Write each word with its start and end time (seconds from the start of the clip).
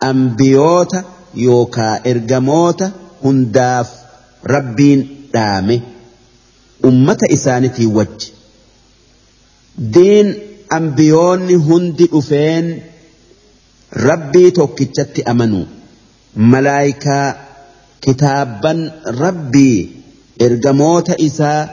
ambiyoota 0.00 1.04
yookaa 1.46 1.94
ergamoota 2.04 2.90
hundaaf 3.22 3.88
rabbiin 4.54 5.00
dhaame 5.32 5.82
ummata 6.90 7.26
isaanitii 7.36 7.86
wajji. 7.86 8.32
Diin 9.94 10.28
ambiyoonni 10.78 11.54
hundi 11.54 12.06
dhufeen 12.12 12.82
rabbii 14.08 14.50
tokkichatti 14.58 15.22
amanu. 15.32 15.66
Malaayikaa 16.36 17.34
kitaabban 18.00 18.80
rabbii 19.20 19.78
ergamoota 20.46 21.14
isaa 21.28 21.68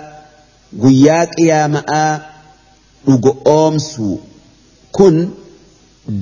guyyaa 0.81 1.25
qiyaama'aa 1.35 2.19
dhugo 3.05 3.31
oomsu. 3.45 4.09
Kun 4.91 5.15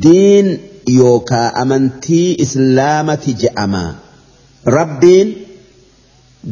diin 0.04 0.48
yookaa 0.88 1.54
amantii 1.64 2.36
islaamati 2.46 3.34
je'ama 3.44 3.84
rabbiin 4.78 5.30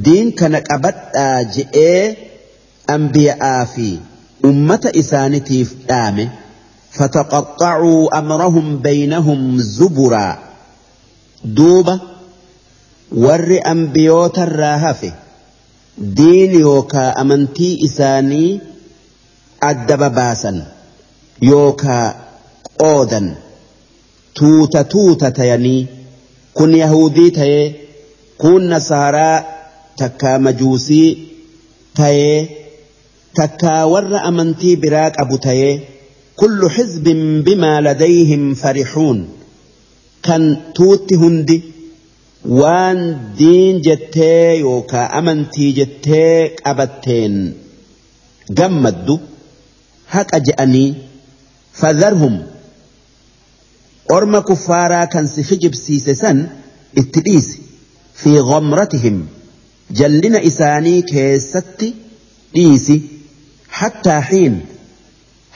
diin 0.06 0.32
kana 0.40 0.60
qabadhaa 0.70 1.44
je'ee 1.56 2.04
ambiya'aa 2.96 3.66
fi 3.76 3.90
ummata 4.52 4.90
isaanitiif 5.02 5.70
dhaame 5.90 6.28
فتقطعوا 6.92 8.18
أمرهم 8.20 8.78
بينهم 8.78 9.58
زبرا 9.60 10.40
دوبة 11.44 12.00
ور 13.12 13.60
أنبيوت 13.72 14.40
الراهفه 14.40 15.12
diin 16.18 16.52
yookaa 16.60 17.14
amantii 17.22 17.78
isaanii 17.88 18.62
addaba 19.70 20.10
baasan 20.10 20.58
yookaa 21.42 22.08
qoodan 22.82 23.28
tuuta 24.40 24.82
tuuta 24.94 25.28
tayanii 25.38 25.82
kun 26.58 26.72
yahudii 26.84 27.32
tayee 27.38 27.66
kun 28.42 28.64
nasaaraa 28.74 29.38
takkaa 30.02 30.38
majuusii 30.46 31.08
tayee 32.00 32.38
takkaa 33.40 33.82
warra 33.94 34.20
amantii 34.30 34.76
biraa 34.84 35.10
qabu 35.18 35.38
tayee 35.46 35.74
kullu 36.42 36.68
xizbin 36.76 37.22
bimaa 37.48 37.80
ladayhim 37.88 38.44
farixuun 38.62 39.20
kan 40.28 40.44
tuutti 40.78 41.16
hundi 41.24 41.58
waan 42.62 43.00
diin 43.40 43.76
jettee 43.88 44.46
yookaa 44.66 45.08
amantii 45.20 45.72
jettee 45.80 46.36
qabatteen 46.64 47.36
gammaddu 48.60 49.16
haqa 50.16 50.38
je'anii 50.48 50.90
fadharhum 51.82 52.36
orma 54.18 54.42
kuffaaraa 54.50 55.06
kan 55.14 55.28
si 55.34 55.42
hijibsiise 55.50 56.16
san 56.22 56.40
itti 57.02 57.20
dhiisi 57.28 57.58
fi 58.22 58.32
ghamratihim 58.52 59.18
jallina 60.02 60.40
isaanii 60.52 61.02
keessatti 61.14 61.90
dhiisi 62.56 62.96
hattaa 63.80 64.22
xiin 64.30 64.56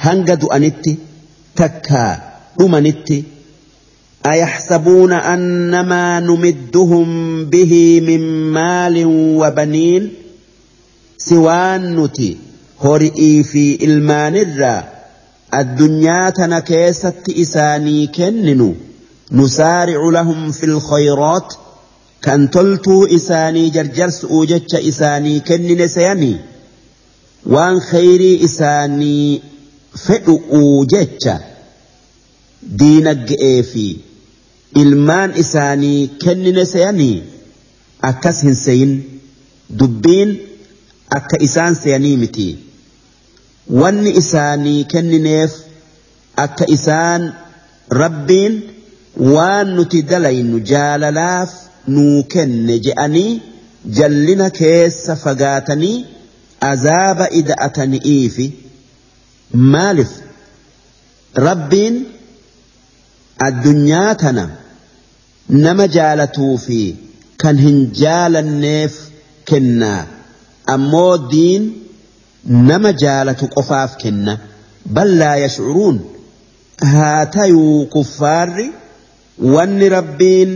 hanga 0.07 0.35
du'anitti 0.45 0.93
takkaa 1.61 2.11
dhumanitti 2.59 3.19
أيحسبون 4.25 5.13
أنما 5.13 6.19
نمدهم 6.19 7.07
به 7.45 8.01
من 8.07 8.21
مال 8.51 9.05
وبنين 9.39 10.13
سوان 11.17 11.95
نتي 11.99 12.37
هرئي 12.81 13.43
في 13.43 13.85
إلمان 13.85 14.35
الرا 15.53 15.61
الدنيا 15.61 16.29
تنكيست 16.29 17.29
إساني 17.29 18.07
كننو. 18.07 18.75
نسارع 19.31 20.09
لهم 20.09 20.51
في 20.51 20.65
الخيرات. 20.65 21.53
كان 22.21 22.49
تلتو 22.49 23.05
إساني 23.05 23.69
جرجرس 23.69 24.25
أوجتش 24.25 24.75
إساني 24.75 25.39
كنن 25.39 25.87
سيني 25.87 26.37
وان 27.45 27.79
خيري 27.79 28.45
إساني 28.45 29.41
فئو 29.95 30.41
أوجتش 30.51 31.29
دينك 32.63 33.27
في 33.61 33.95
ilmaan 34.75 35.33
isaanii 35.37 36.07
kennine 36.23 36.65
seeyanii 36.65 37.23
akkas 38.09 38.41
hin 38.43 38.55
seeyin 38.55 38.93
dubbiin 39.79 40.31
akka 41.17 41.37
isaan 41.47 41.75
seeyanii 41.81 42.17
miti 42.17 42.45
wanni 43.69 44.11
isaanii 44.21 44.83
kennineef 44.93 45.51
akka 46.45 46.65
isaan 46.75 47.33
rabbiin 47.89 48.61
waan 49.35 49.67
nuti 49.75 50.01
dalaynu 50.11 50.59
jaalalaaf 50.71 51.51
nuu 51.95 52.23
kenne 52.33 52.79
je'anii 52.87 53.41
jallina 53.99 54.49
keessa 54.59 55.15
fagaatanii 55.23 56.05
azaaba 56.71 57.25
ida'atani'iifi 57.39 58.47
maalif 59.75 60.11
rabbiin 61.47 61.95
addunyaa 63.47 64.15
tana 64.23 64.45
nama 65.65 65.87
jaalatuu 65.97 66.57
fi 66.65 66.81
kan 67.43 67.57
hin 67.67 67.79
jaalanneef 68.01 68.93
kennaa 69.51 70.01
ammoo 70.75 71.17
diin 71.31 71.63
nama 72.45 72.91
jaalatu 73.03 73.47
qofaaf 73.55 73.97
kenna 74.03 74.37
ballaa 74.95 75.35
yashcuruun 75.45 75.99
haa 76.93 77.25
tayuu 77.25 77.85
kuffaarri 77.95 78.71
wanni 79.55 79.89
rabbiin 79.89 80.51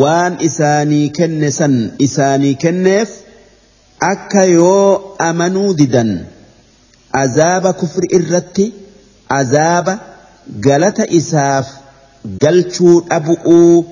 waan 0.00 0.36
isaanii 0.48 1.08
kenne 1.18 1.50
san 1.58 1.74
isaanii 2.06 2.54
kenneef 2.64 3.08
akka 4.12 4.44
yoo 4.44 5.14
amanuu 5.28 5.74
didan 5.80 6.12
azaaba 7.22 7.72
kufri 7.72 8.08
irratti 8.18 8.66
azaaba 9.40 9.98
galata 10.68 11.04
isaaf 11.20 11.66
galchuu 12.44 13.00
dhabu'uu 13.08 13.84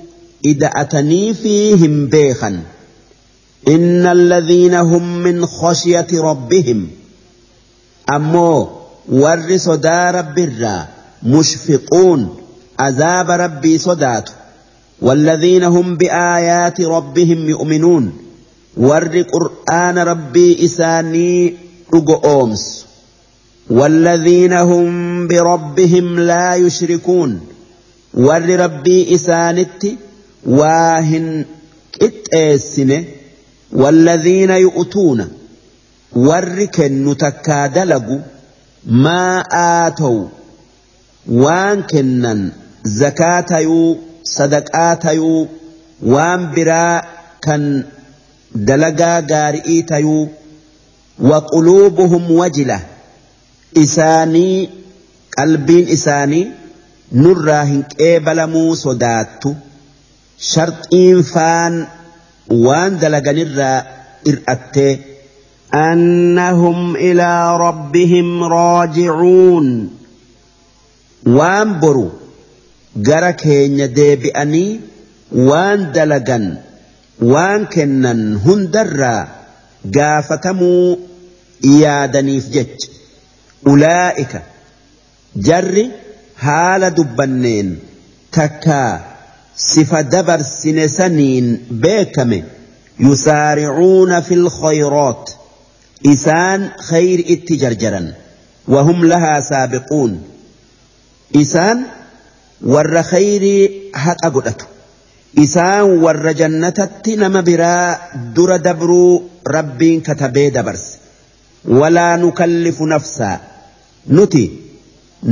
ida'atanii 0.53 1.33
fi 1.41 1.55
hin 1.85 1.97
beekan 2.15 2.57
إن 3.67 4.05
الذين 4.05 4.73
هم 4.75 5.23
من 5.23 5.45
خشية 5.45 6.07
ربهم 6.13 6.87
ور 9.09 9.57
صدا 9.57 10.11
رب 10.11 10.39
الرا 10.39 10.87
مشفقون 11.23 12.35
عذاب 12.79 13.31
ربي 13.31 13.77
صدات 13.77 14.29
والذين 15.01 15.63
هم 15.63 15.95
بآيات 15.97 16.81
ربهم 16.81 17.49
يؤمنون 17.49 18.13
ور 18.77 19.21
قرآن 19.21 19.97
ربي 19.97 20.65
إساني 20.65 21.53
أومس 22.25 22.85
والذين 23.69 24.53
هم 24.53 25.27
بربهم 25.27 26.19
لا 26.19 26.55
يشركون 26.55 27.39
warri 28.13 28.57
rabbii 28.57 29.01
isaanitti 29.15 29.97
waa 30.45 31.01
hin 31.01 31.45
qixxeessine. 31.99 32.97
Walladhiina 33.81 34.57
yu'tuuna. 34.57 35.25
warri 36.28 36.66
kennu 36.78 37.12
takkaa 37.24 37.64
dalagu 37.76 38.16
maa 39.04 39.36
aatow 39.60 40.16
waan 41.44 41.78
kennan 41.92 42.40
zakaa 43.00 43.38
tayuu 43.52 43.88
sadaqaa 44.36 44.92
tayuu 45.04 45.40
waan 46.14 46.40
biraa 46.54 46.96
kan 47.46 47.62
dalagaa 48.72 49.16
gaari'ii 49.32 49.82
tayuu 49.92 50.24
وقلوبهم 51.30 52.30
وجلة 52.30 52.80
إساني 53.76 54.68
قلبين 55.38 55.88
إساني 55.88 56.42
nurraa 57.22 57.64
hin 57.70 57.80
qeebalamuu 57.96 58.76
sodaattu 58.84 59.50
sharxiin 60.50 61.22
faan 61.32 61.74
waan 62.66 62.92
dalaganirraa 63.02 63.78
ir'attee 64.32 64.92
أنهم 65.74 66.96
إلى 66.96 67.56
ربهم 67.56 68.44
راجعون 68.44 69.90
وان 71.26 71.80
برو 71.80 72.10
جرى 72.96 73.32
كينيا 73.32 73.86
ديبئني 73.86 74.80
وان 75.32 75.92
دلقا 75.92 76.62
وان 77.22 77.64
كنن 77.64 78.36
هندرا 78.36 79.28
قافتمو 79.94 80.98
إيادني 81.64 82.40
في 82.40 82.50
جج 82.50 82.76
أولئك 83.66 84.42
جري 85.36 85.90
haala 86.46 86.90
dubbanneen 86.96 87.70
takkaa 88.36 88.92
sifa 89.68 90.02
dabarsine 90.12 90.84
saniin 90.88 91.48
beekame 91.84 92.38
yusaaricuuna 93.06 94.20
fi 94.28 94.36
lkhayroot 94.44 95.24
itti 96.11 97.57
jarjaran 97.63 98.07
wahum 98.67 99.03
lahaa 99.11 99.41
saabiquun 99.51 100.11
isaan 101.41 101.79
warra 102.73 103.03
khayrii 103.11 103.91
haqa 104.05 104.29
godhatu 104.35 104.65
isaan 105.45 105.85
warra 106.03 106.33
jannatatti 106.41 107.15
nama 107.23 107.41
biraa 107.49 107.87
dura 108.35 108.57
dabruu 108.67 109.11
rabbiin 109.55 110.01
katabee 110.07 110.49
dabarse 110.51 110.99
walaa 111.79 112.17
nukallifu 112.23 112.85
nafsaa 112.93 113.37
nuti 114.17 114.43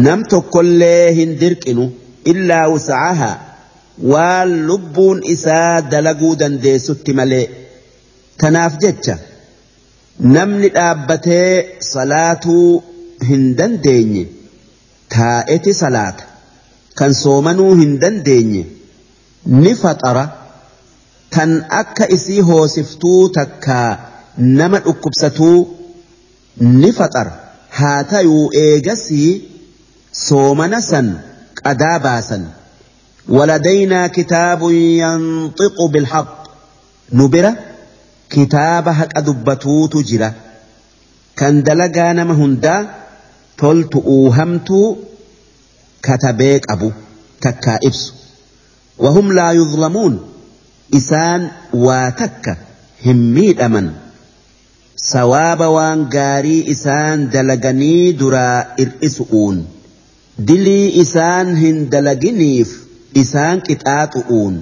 nam 0.06 0.24
tokkollee 0.34 1.12
hin 1.20 1.32
dirqinu 1.42 1.86
illaa 2.34 2.66
wusa'ahaa 2.74 3.36
waan 4.14 4.50
lubbuun 4.70 5.20
isaa 5.34 5.82
dalaguu 5.94 6.36
dandeessutti 6.42 7.14
malee 7.20 7.46
tanaaf 8.44 8.74
jecha 8.84 9.16
namni 10.20 10.70
dhaabbatee 10.76 11.80
salaatuu 11.80 12.84
hin 13.30 13.56
dandeenye 13.58 14.24
taa'eti 15.16 15.74
salaata. 15.74 16.24
Kan 17.00 17.14
soomanuu 17.24 17.74
hin 17.82 18.00
dandeenye 18.02 18.64
ni 19.46 19.76
faxara. 19.82 20.26
Tan 21.36 21.52
akka 21.82 22.06
isii 22.18 22.40
hoosiftuu 22.50 23.30
takkaa 23.30 23.98
nama 24.38 24.80
dhukkubsatuu 24.88 25.60
ni 26.82 26.92
faxara. 27.00 27.32
Haa 27.80 28.04
tayuu 28.04 28.50
eegasii 28.64 29.30
soomana 30.26 30.82
san 30.82 31.08
qadaa 31.64 32.00
baasan. 32.06 32.44
Waladaynaa 33.38 34.10
kitaabun 34.10 34.76
yanxiqu 35.02 35.88
bilhaq. 35.94 36.28
Nu 37.12 37.28
bira 37.28 37.52
kitaaba 38.34 38.92
haqa 39.00 39.22
dubbatuutu 39.28 40.04
jira. 40.10 40.30
Kan 41.40 41.64
dalagaa 41.68 42.12
nama 42.20 42.34
hundaa 42.42 42.80
toltu 43.62 43.98
uuhamtuu 44.16 44.88
katabee 46.08 46.56
qabu 46.68 46.90
takkaa 47.46 47.80
ibsu. 47.90 48.14
Wahum 49.04 49.28
laa 49.38 49.52
yuzlamuun 49.60 50.16
isaan 51.00 51.42
waa 51.86 52.08
takka 52.22 52.54
hin 53.06 53.20
miidhaman. 53.38 53.88
Sawaaba 55.12 55.68
waan 55.76 56.02
gaarii 56.16 56.62
isaan 56.74 57.20
dalaganii 57.36 58.14
duraa 58.20 58.58
ir'isu'uun 58.84 59.58
dilii 60.50 60.88
isaan 61.04 61.56
hin 61.62 61.78
dalaginiif 61.94 62.70
isaan 63.22 63.58
qixaaxu'uun 63.70 64.56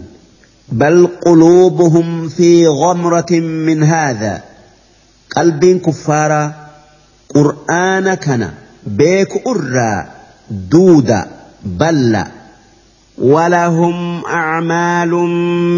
بل 0.72 1.08
قلوبهم 1.26 2.30
في 2.30 2.68
غمرة 2.68 3.32
من 3.40 3.84
هذا. 3.84 4.42
قلب 5.36 5.82
كفارا 5.86 6.54
قرآن 7.36 8.14
كان 8.14 8.50
بيك 8.88 9.48
أرى 9.48 10.08
دودا 10.52 11.28
بل. 11.66 12.24
ولهم 13.18 14.26
أعمال 14.26 15.12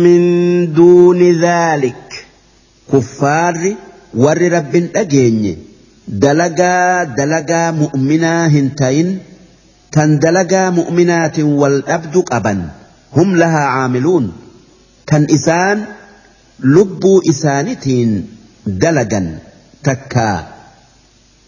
من 0.04 0.74
دون 0.74 1.42
ذلك. 1.42 2.26
كفار 2.94 3.76
ور 4.14 4.52
رب 4.52 4.90
أجيني 4.96 5.58
دلقا 6.08 7.04
دلقا 7.04 7.72
مؤمنا 7.72 8.48
هنتين. 8.48 9.20
mu'minaatin 9.92 11.44
wal 11.60 11.84
dhabdu 11.84 12.24
qaban 12.24 12.72
hum 13.12 13.36
lahaa 13.36 13.68
caamiluun 13.76 14.41
كان 15.12 15.28
إسان 15.30 15.86
لبو 16.60 17.22
إسانتين 17.30 18.28
دلقا 18.68 19.40
تكا 19.84 20.48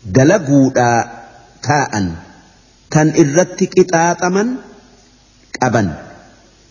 دلقوا 0.06 0.70
دا 0.70 1.12
تاء 1.64 2.12
كان 2.92 3.08
إردتك 3.20 3.80
إتاتما 3.80 4.56
أبا 5.64 5.96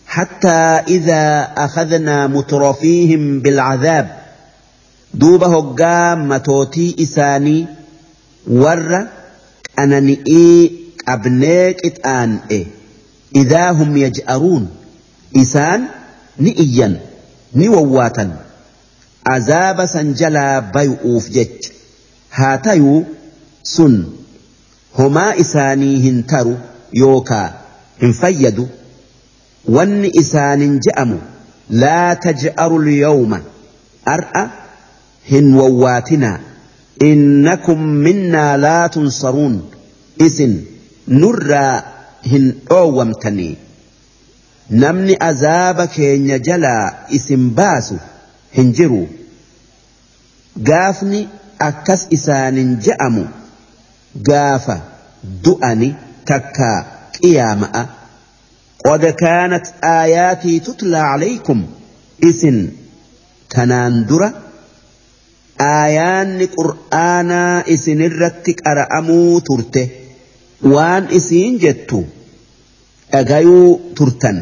حتى 0.07 0.59
إذا 0.87 1.23
أخذنا 1.57 2.27
مترفيهم 2.27 3.39
بالعذاب 3.39 4.07
duuba 5.13 5.47
hoggaa 5.47 6.15
matootii 6.15 6.93
isaanii 7.03 7.67
warra 8.61 9.01
qanani'ii 9.75 10.71
qabnee 11.05 11.73
qixaan'e. 11.81 12.59
إذا 13.35 13.71
هم 13.71 13.97
يجأرون 13.97 14.69
إسان 15.37 15.85
ni 16.37 16.51
iyyan 16.65 16.95
ni 17.53 17.69
wawwaatan 17.69 18.31
azaaba 19.35 19.87
san 19.87 20.13
jalaa 20.13 20.61
bay'uuf 20.61 21.29
jecha 21.29 21.71
haa 22.29 22.57
tayuu 22.57 23.05
sun 23.73 23.95
homaa 24.97 25.33
isaanii 25.43 25.99
hin 26.05 26.23
taru 26.23 26.55
yookaa 27.01 27.47
hin 28.01 28.13
fayyadu 28.21 28.69
wanni 29.77 30.09
isaanin 30.21 30.79
je'amu 30.87 31.19
laa 31.83 32.15
taj'aru 32.25 32.79
lyawma 32.87 33.39
ar'a 34.15 34.43
hin 35.31 35.53
wawwaatinaa 35.59 36.39
innakum 37.09 37.81
minnaa 38.07 38.57
laa 38.65 38.89
tunsaruun 38.95 39.55
isin 40.27 40.53
nurraa 41.21 41.83
hin 42.31 42.45
dhoowwamtanii 42.69 43.53
namni 44.81 45.15
azaaba 45.29 45.85
keenya 45.95 46.37
jalaa 46.47 46.85
isin 47.17 47.43
baasu 47.57 47.97
hin 48.57 48.69
jiru. 48.77 49.01
Gaafni 50.69 51.19
akkas 51.69 52.01
isaanin 52.17 52.71
je'amu 52.85 53.23
gaafa 54.29 54.75
du'ani 55.45 55.89
takka 56.29 56.69
qiyaama'a. 57.17 57.83
Qod 58.85 59.03
kaanat 59.23 59.65
aayaatii 59.95 60.59
tutlaa 60.65 61.03
calaykum 61.11 61.59
isin 62.29 62.57
tanaan 63.55 63.95
dura 64.09 64.29
aayaanni 65.73 66.45
qur'aanaa 66.57 67.63
isinirratti 67.75 68.51
qara'amuu 68.63 69.35
turte. 69.49 69.83
Waan 70.73 71.03
isiin 71.19 71.53
jettu 71.63 71.99
dhagayuu 73.13 73.69
turtan. 73.97 74.37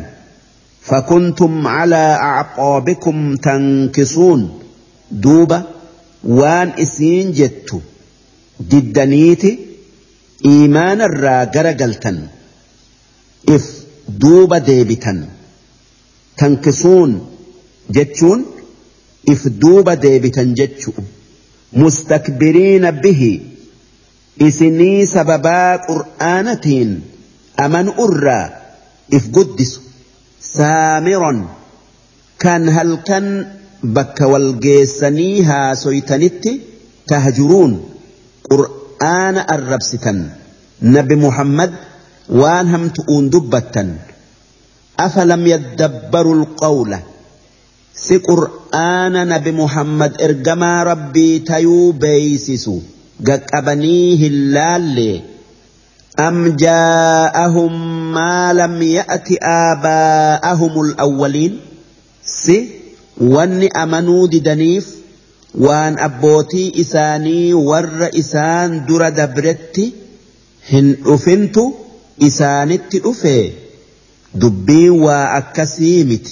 fakuntum 0.89 1.53
calaa 1.63 2.13
acqoobikum 2.41 3.17
tankisuun 3.47 4.41
duuba 5.23 5.57
waan 6.39 6.69
isiin 6.85 7.27
jettu 7.39 7.77
diddaniiti 8.71 9.51
iimaanarraa 10.51 11.43
gara 11.55 11.73
galtan 11.81 12.17
if 13.55 13.65
duuba 14.21 14.57
deebitan. 14.69 15.19
Tankisuun 16.39 17.11
jechuun 17.95 18.41
if 19.33 19.41
duuba 19.61 19.93
deebitan 20.03 20.49
jechu 20.59 20.91
mustakbiriina 21.81 22.89
bihi 23.03 23.31
isinii 24.47 25.05
sababaa 25.13 25.71
qur'aanatiin 25.87 26.91
amanurraa 27.65 28.45
if 29.17 29.23
guddisu. 29.37 29.79
ثامر 30.53 31.45
كان 32.39 32.69
هل 32.69 32.95
كان 32.95 33.47
بك 33.83 34.21
والجيسني 34.21 35.43
ها 35.43 35.73
سويتنت 35.73 36.45
تهجرون. 37.07 37.71
قرآن 38.49 39.37
الربسكن 39.37 40.29
نبي 40.81 41.15
محمد 41.15 41.71
وانهم 42.29 42.87
تؤون 42.87 43.29
دبتا. 43.29 43.95
أفلم 44.99 45.47
يدبروا 45.47 46.35
القول. 46.35 46.95
سي 47.95 48.17
قرآن 48.17 49.27
نبي 49.27 49.51
محمد 49.51 50.21
إرجما 50.21 50.83
ربي 50.83 51.39
تيو 51.39 51.91
بيسسو 51.91 52.79
قك 53.27 53.45
أبنيه 53.53 54.27
اللالي 54.27 55.30
أم 56.19 56.55
جاءهم 56.55 57.73
ما 58.13 58.53
لم 58.53 58.81
يأت 58.81 59.27
آباءهم 59.41 60.81
الأولين؟ 60.81 61.59
سي 62.25 62.69
وان 63.17 63.69
أمنوا 63.77 64.27
ددنيف 64.27 64.87
وان 65.55 65.99
أبوتي 65.99 66.81
إساني 66.81 67.53
ور 67.53 68.09
إسان 68.19 68.85
در 68.85 69.09
دبرت 69.09 69.91
هن 70.69 70.95
أفنت 71.05 71.55
إسانت 72.23 72.95
أفي 72.95 73.51
دبي 74.35 74.89
وأكسيمت 74.89 76.27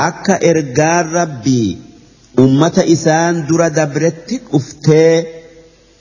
أكا 0.00 0.50
إرقار 0.50 1.06
ربي 1.06 1.78
أمت 2.38 2.78
إسان 2.78 3.46
در 3.46 3.68
دبرت 3.68 4.40
أفتي 4.54 5.24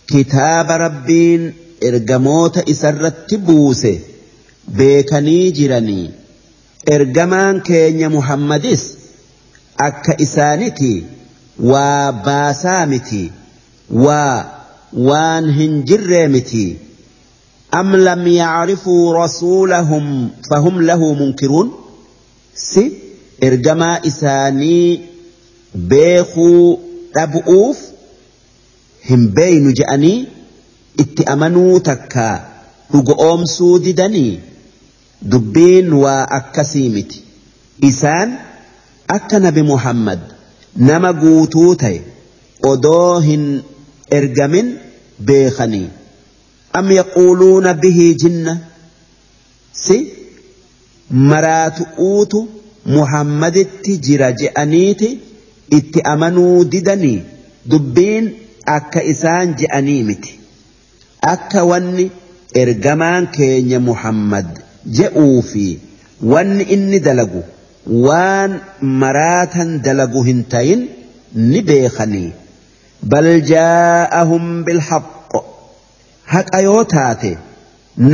كتاب 0.08 0.72
ربين 0.72 1.54
ergamoota 1.90 2.64
isarratti 2.74 3.38
buuse 3.48 3.92
beekanii 4.80 5.52
jiranii 5.60 6.08
ergamaan 6.96 7.62
keenya 7.70 8.10
muhammadis 8.18 8.84
akka 9.88 10.14
isaaniti 10.26 10.94
waa 11.72 12.12
baasaa 12.28 12.86
miti 12.94 13.24
waa 14.06 14.38
waan 15.10 15.52
hin 15.60 15.84
jirree 15.92 16.28
miti 16.38 16.66
أم 17.80 17.96
لم 17.96 18.28
يعرفوا 18.28 19.24
رسولهم 19.24 20.30
فهم 20.50 20.82
له 20.82 21.14
منكرون 21.14 21.72
سي 22.56 22.92
ergamaa 23.48 24.00
isaanii 24.10 25.02
beekuu 25.92 26.80
dhabu'uuf 27.16 27.78
hin 29.10 29.22
beeynu 29.38 29.72
je'anii 29.80 30.18
itti 31.04 31.24
amanuu 31.34 31.80
takka 31.90 32.26
dhugo 32.92 33.14
oomsuu 33.28 33.76
didanii? 33.86 34.40
Dubbiin 35.32 35.94
waa 36.04 36.24
akkasii 36.38 36.90
miti. 36.96 37.20
Isaan 37.90 38.30
akka 39.18 39.40
nabi 39.46 39.62
muhammad 39.72 40.20
nama 40.90 41.14
guutuu 41.22 41.76
ta'e 41.84 42.00
odoo 42.72 43.20
hin 43.28 43.46
ergamin 44.20 44.74
beekanii. 45.30 45.88
Am 46.80 46.92
yaquuluuna 47.00 47.74
bihii 47.86 48.14
jinna? 48.24 48.58
Si 49.84 49.98
maraatu'uutu 51.32 52.40
muhammaditti 52.98 53.98
jira 54.10 54.32
je'aniiti? 54.44 55.10
Itti 55.80 56.00
amanuu 56.14 56.64
didanii? 56.76 57.20
Dubbiin 57.72 58.30
akka 58.78 59.04
isaan 59.14 59.56
je'anii 59.64 60.04
miti 60.12 60.41
akka 61.22 61.64
wanni 61.72 62.12
ergamaan 62.62 63.28
keenya 63.38 63.80
muhammad 63.80 64.48
je'uu 65.00 65.42
fi 65.52 65.66
wanni 66.34 66.64
inni 66.76 67.00
dalagu 67.08 67.44
waan 68.08 68.52
maraatan 69.04 69.70
dalagu 69.86 70.24
hin 70.28 70.44
tayin 70.54 70.82
ni 71.52 71.62
beekanii. 71.70 72.34
Bal 73.12 73.30
jaa'ahum 73.52 74.64
bilhaq 74.66 75.08
haqa 76.34 76.60
yoo 76.68 76.84
taate 76.94 77.32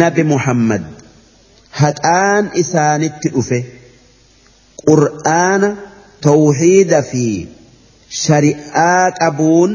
nabi 0.02 0.24
muhammad 0.34 0.84
haqaan 1.82 2.52
isaanitti 2.62 3.30
dhufe. 3.36 3.60
Qur'aana 4.88 5.70
tawxiida 6.28 7.02
fi 7.12 7.26
shari'aa 8.24 9.12
qabuun 9.20 9.72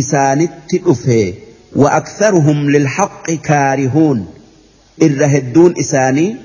isaanitti 0.00 0.76
dhufe 0.86 1.20
وأكثرهم 1.76 2.70
للحق 2.70 3.30
كارهون. 3.30 4.26
الرهدون 5.02 5.74
إساني 5.80 6.36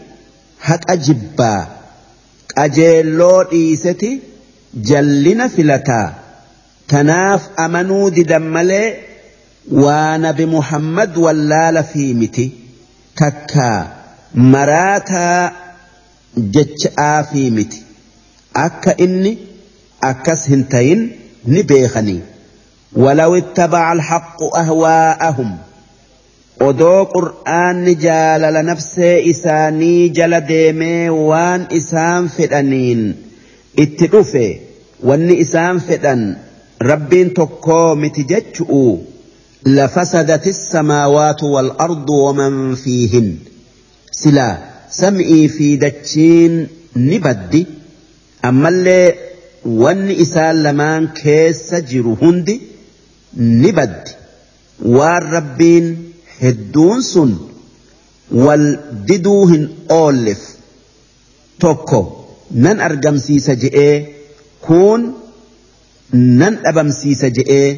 حق 0.60 0.92
أجبا. 0.92 1.68
أجيلو 2.58 3.42
إيستي 3.42 4.20
جلنا 4.74 5.48
فلتا. 5.48 6.14
تناف 6.88 7.50
أمنوا 7.60 8.10
ددملي 8.10 8.96
ونبي 9.72 10.46
محمد 10.46 11.18
واللال 11.18 11.84
في 11.84 12.14
متي. 12.14 12.52
ككا 13.18 13.88
مراتا 14.36 15.52
جتشآ 16.38 17.22
في 17.22 17.50
متي. 17.50 17.82
أكا 18.56 18.96
إني 19.00 19.38
أكس 20.04 20.50
هنتين 20.50 21.12
نبيخني. 21.46 22.20
ولو 22.96 23.36
اتبع 23.36 23.94
الحق 23.94 24.44
أهواءهم 24.58 25.58
odoo 26.70 27.06
qur'aanni 27.16 27.94
jaalala 28.06 28.62
nafsee 28.64 29.16
isaanii 29.32 30.10
jala 30.18 30.40
deemee 30.50 31.10
waan 31.30 31.62
isaan 31.80 32.28
fedhaniin 32.36 33.02
itti 33.84 34.08
dhufe 34.14 34.44
wanni 35.10 35.36
isaan 35.46 35.80
fedhan 35.88 36.22
rabbiin 36.92 37.30
tokkoo 37.40 37.96
miti 38.04 38.24
jechu'u 38.34 38.84
لفسدت 39.66 40.48
السماوات 40.48 41.44
والأرض 41.44 42.10
ومن 42.10 42.76
فيهن 42.76 43.36
سلا 44.12 44.58
سمئي 44.90 45.48
في 45.48 45.76
دتشين 45.76 46.68
نبدي 46.96 47.66
أما 48.46 48.70
اللي 48.70 49.14
ون 49.66 50.12
إسال 50.12 50.64
لمان 50.64 51.08
كيس 51.08 51.76
نبد. 53.38 54.08
والربين 54.82 56.14
هدون 56.42 57.02
سن. 57.02 57.38
والددوهن 58.32 59.70
أولف. 59.92 60.40
توكو. 61.60 62.12
نن 62.52 62.80
أرجم 62.82 63.18
سيسجئ 63.18 64.06
كون. 64.62 65.14
نن 66.14 66.58
أبم 66.66 66.92
سيسجئ 66.92 67.76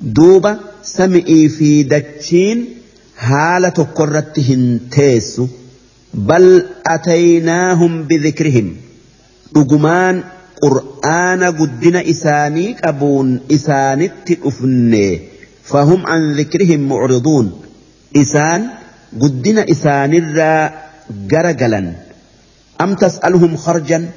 دوبا 0.00 0.58
سمئي 0.84 1.48
في 1.48 1.82
دتشين 1.82 2.64
حالة 3.16 3.68
قرتهن 3.68 4.80
تيسو. 4.90 5.46
بل 6.14 6.66
أتيناهم 6.86 8.02
بذكرهم. 8.02 8.76
دقمان 9.52 10.24
قرآن 10.62 11.42
قدنا 11.44 12.10
إساني 12.10 12.76
أبون 12.84 13.40
إساني 13.50 14.10
تؤفن 14.26 15.18
فهم 15.64 16.06
عن 16.06 16.32
ذكرهم 16.32 16.80
معرضون 16.88 17.60
إسان 18.16 18.68
قدنا 19.20 19.70
إساني 19.70 20.18
را 20.18 20.70
جرجلا 21.30 21.92
أم 22.80 22.94
تسألهم 22.94 23.56
خرجا 23.56 24.08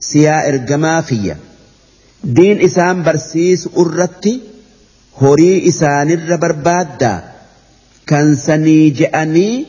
سيائر 0.00 0.56
جمافية 0.56 1.36
دين 2.24 2.60
إسان 2.60 3.02
برسيس 3.02 3.68
أردت 3.76 4.40
هوري 5.18 5.68
إسان 5.68 6.10
الربر 6.10 6.52
بادا 6.52 7.24
كان 8.06 8.36
سني 8.36 8.90
جأني 8.90 9.66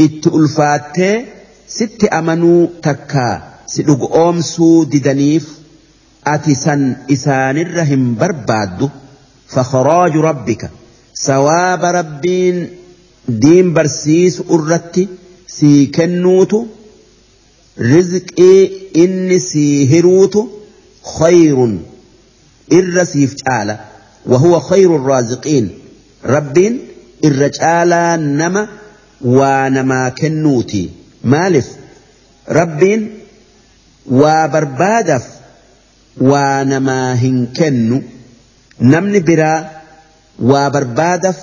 إت 0.00 0.24
ست 1.68 2.04
أمنو 2.04 2.66
تكّا 2.82 3.49
si 3.72 3.82
dhugoomsuu 3.88 4.84
didaniif 4.92 5.44
ati 6.34 6.54
san 6.64 6.82
isaanirra 7.16 7.84
hin 7.92 8.04
barbaaddu. 8.22 8.90
فخراج 9.50 10.16
ربك 10.16 10.70
ثواب 11.22 11.84
ربين 11.84 12.68
دين 13.28 13.74
برسيس 13.74 14.42
أرتي 14.50 15.08
سي 15.46 15.86
كنوت 15.86 16.66
رزقي 17.80 18.70
إني 18.96 19.38
سي 19.38 19.98
هروت 20.00 20.36
خير 21.18 21.78
الرسيف 22.72 23.34
تعالى 23.34 23.78
وهو 24.26 24.60
خير 24.60 24.96
الرازقين 24.96 25.70
ربين 26.24 26.78
الرجالة 27.24 28.16
نما 28.16 28.68
ونما 29.24 30.08
كنوتي 30.08 30.90
مالف 31.24 31.66
ربين 32.48 33.10
وبربادف 33.10 33.19
ونما 33.19 33.19
هنكنو 33.19 33.19
نمني 38.80 39.20
برا 39.20 39.70
waa 40.50 40.70
barbaadaf 40.74 41.36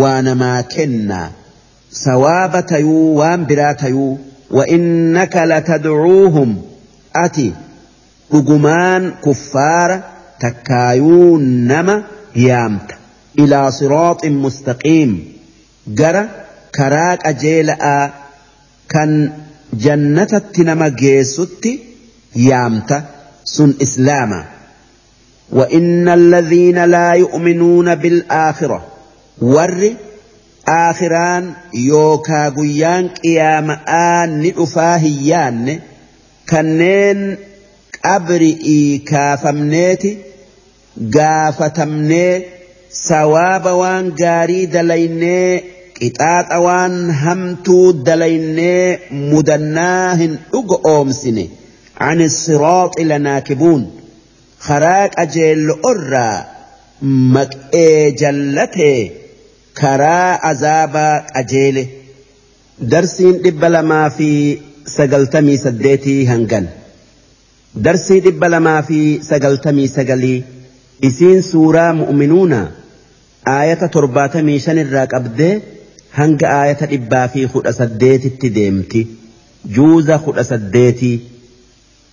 waa 0.00 0.22
namaa 0.22 0.62
kennaa 0.74 1.28
sawaaba 2.04 2.62
tayuu 2.62 3.16
waan 3.20 3.46
biraa 3.50 3.74
tayuu 3.74 4.18
وإنك 4.50 5.36
لتدعوهم 5.36 6.62
أتي 7.16 7.52
dhugumaan 8.32 9.12
kuffaara 9.24 9.96
takkaayuu 10.42 11.38
nama 11.70 11.94
yaamta 12.46 12.94
ilaa 13.42 13.70
siraaxin 13.78 14.34
mustaqiim 14.44 15.10
gara 16.00 16.22
karaa 16.78 17.12
qajeela'aa 17.24 18.04
kan 18.94 19.10
jannatatti 19.84 20.62
nama 20.70 20.88
geessutti 21.02 21.72
yaamta 22.49 22.97
sun 23.43 23.75
islaama 23.79 24.41
وإن 25.51 26.07
الذين 26.09 26.85
لا 26.85 27.13
يؤمنون 27.13 27.95
بالآخرة 27.95 28.87
ور 29.41 29.93
آخران 30.67 31.53
يوكا 31.73 32.49
قيان 32.49 33.07
قيامآن 33.07 34.41
ندفاهيان 34.41 35.79
كنين 36.49 37.37
أبرئي 38.05 38.97
كافمنيتي 38.97 40.17
gaafatamnee 41.15 42.41
sawaaba 43.07 43.71
waan 43.81 44.07
gaarii 44.21 44.65
dalaynee 44.75 45.63
qixaaxa 45.99 46.57
waan 46.65 46.95
hamtuu 47.23 47.87
dalaynee 48.07 48.99
mudannaa 49.31 50.15
hin 50.21 50.33
dhugo 50.51 50.77
oomsine 50.93 51.45
Ani 52.08 52.26
siraaxi 52.36 53.04
lanaakibuun 53.10 53.82
karaa 54.66 55.08
qajeello 55.16 55.74
irraa 55.90 56.36
maqee 57.36 58.12
jallatee 58.22 59.00
karaa 59.80 60.30
azaabaa 60.50 61.14
qajeele 61.34 61.84
darsiin 62.92 63.36
dhibba 63.44 63.68
lamaa 63.74 64.06
fi 64.16 64.30
sagaltamii 64.96 65.58
saddeetii 65.66 66.20
hangan 66.32 66.66
darsii 67.86 68.20
dhibba 68.26 68.48
lamaa 68.54 68.80
fi 68.88 69.00
sagaltamii 69.30 69.88
sagalii 69.96 70.38
isiin 71.08 71.42
suuraa 71.50 71.92
mu'minuuna 72.00 72.60
aayata 73.56 73.88
torbaatamii 73.96 74.58
shan 74.66 74.78
irraa 74.84 75.06
qabdee 75.14 75.52
hanga 76.18 76.50
aayata 76.58 76.86
dhibbaa 76.92 77.26
fi 77.34 77.46
kudha 77.54 77.72
saddeetitti 77.80 78.50
deemti 78.58 79.00
juuza 79.76 80.18
kudha 80.26 80.44
saddeetii 80.52 81.14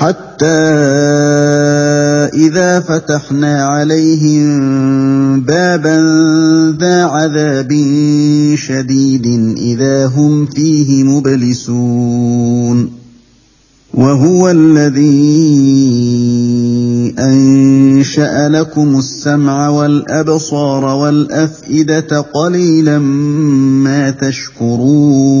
حتى 0.00 0.46
إذا 2.34 2.80
فتحنا 2.80 3.64
عليهم 3.64 5.40
بابا 5.40 6.00
ذا 6.80 7.04
عذاب 7.04 7.68
شديد 8.54 9.26
إذا 9.58 10.06
هم 10.06 10.46
فيه 10.46 11.04
مبلسون. 11.04 12.90
وهو 13.94 14.50
الذي 14.50 15.04
أنشأ 17.18 18.48
لكم 18.48 18.98
السمع 18.98 19.68
والأبصار 19.68 20.84
والأفئدة 20.84 22.20
قليلا 22.20 22.98
ما 22.98 24.10
تشكرون. 24.10 25.40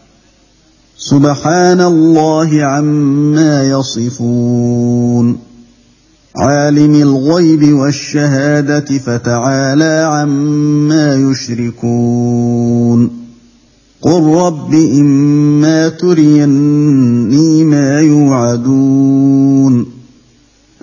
سبحان 1.03 1.81
الله 1.81 2.63
عما 2.63 3.63
يصفون. 3.63 5.37
عالم 6.35 6.95
الغيب 6.95 7.73
والشهادة 7.73 8.97
فتعالى 8.97 10.09
عما 10.11 11.15
يشركون. 11.15 13.09
قل 14.01 14.23
رب 14.23 14.73
إما 14.73 15.89
تريني 15.89 17.63
ما 17.63 17.99
يوعدون. 17.99 19.85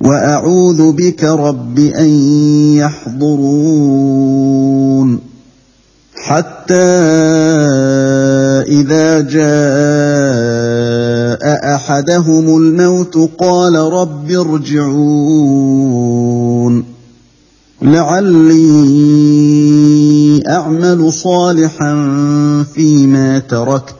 وأعوذ 0.00 0.92
بك 0.92 1.24
رب 1.24 1.78
أن 1.78 2.08
يحضرون. 2.74 5.20
حتى 6.14 6.74
إذا 8.68 9.20
جاء 9.20 9.40
أحدهم 11.74 12.56
الموت 12.56 13.16
قال 13.38 13.74
رب 13.74 14.30
ارجعون. 14.30 15.80
لعلي 17.82 19.00
أعمل 20.48 21.12
صالحا 21.12 21.94
فيما 22.74 23.38
تركت. 23.38 23.99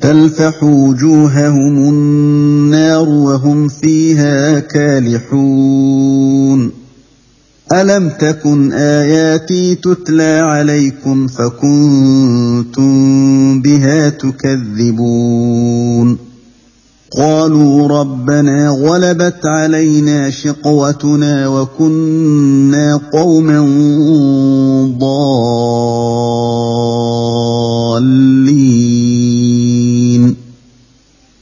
تلفح 0.00 0.64
وجوههم 0.64 1.78
النار 1.88 3.08
وهم 3.08 3.68
فيها 3.68 4.60
كالحون. 4.60 6.08
ألم 7.72 8.08
تكن 8.08 8.72
آياتي 8.72 9.74
تتلى 9.74 10.40
عليكم 10.44 11.26
فكنتم 11.26 12.92
بها 13.62 14.08
تكذبون. 14.08 15.48
قالوا 17.18 17.88
ربنا 17.88 18.68
غلبت 18.68 19.46
علينا 19.46 20.30
شقوتنا 20.30 21.48
وكنا 21.48 23.00
قوما 23.12 23.60
ضالين. 25.00 25.38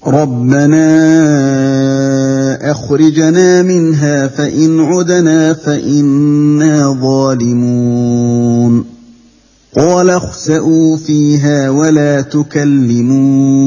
ربنا 0.06 0.86
اخرجنا 2.70 3.62
منها 3.62 4.28
فان 4.28 4.80
عدنا 4.80 5.52
فانا 5.54 6.96
ظالمون 7.02 8.84
قال 9.76 10.10
اخسئوا 10.10 10.96
فيها 10.96 11.70
ولا 11.70 12.20
تكلمون 12.20 13.66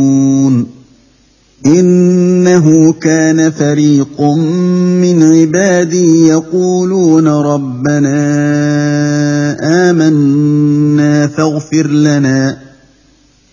انه 1.65 2.93
كان 2.93 3.51
فريق 3.51 4.21
من 5.01 5.23
عبادي 5.23 6.27
يقولون 6.27 7.27
ربنا 7.27 8.19
امنا 9.89 11.27
فاغفر 11.27 11.87
لنا 11.87 12.68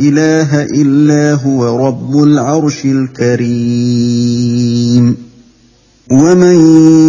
إله 0.00 0.62
إلا 0.62 1.34
هو 1.34 1.86
رب 1.86 2.22
العرش 2.22 2.84
الكريم. 2.84 4.36
ومن 6.10 6.56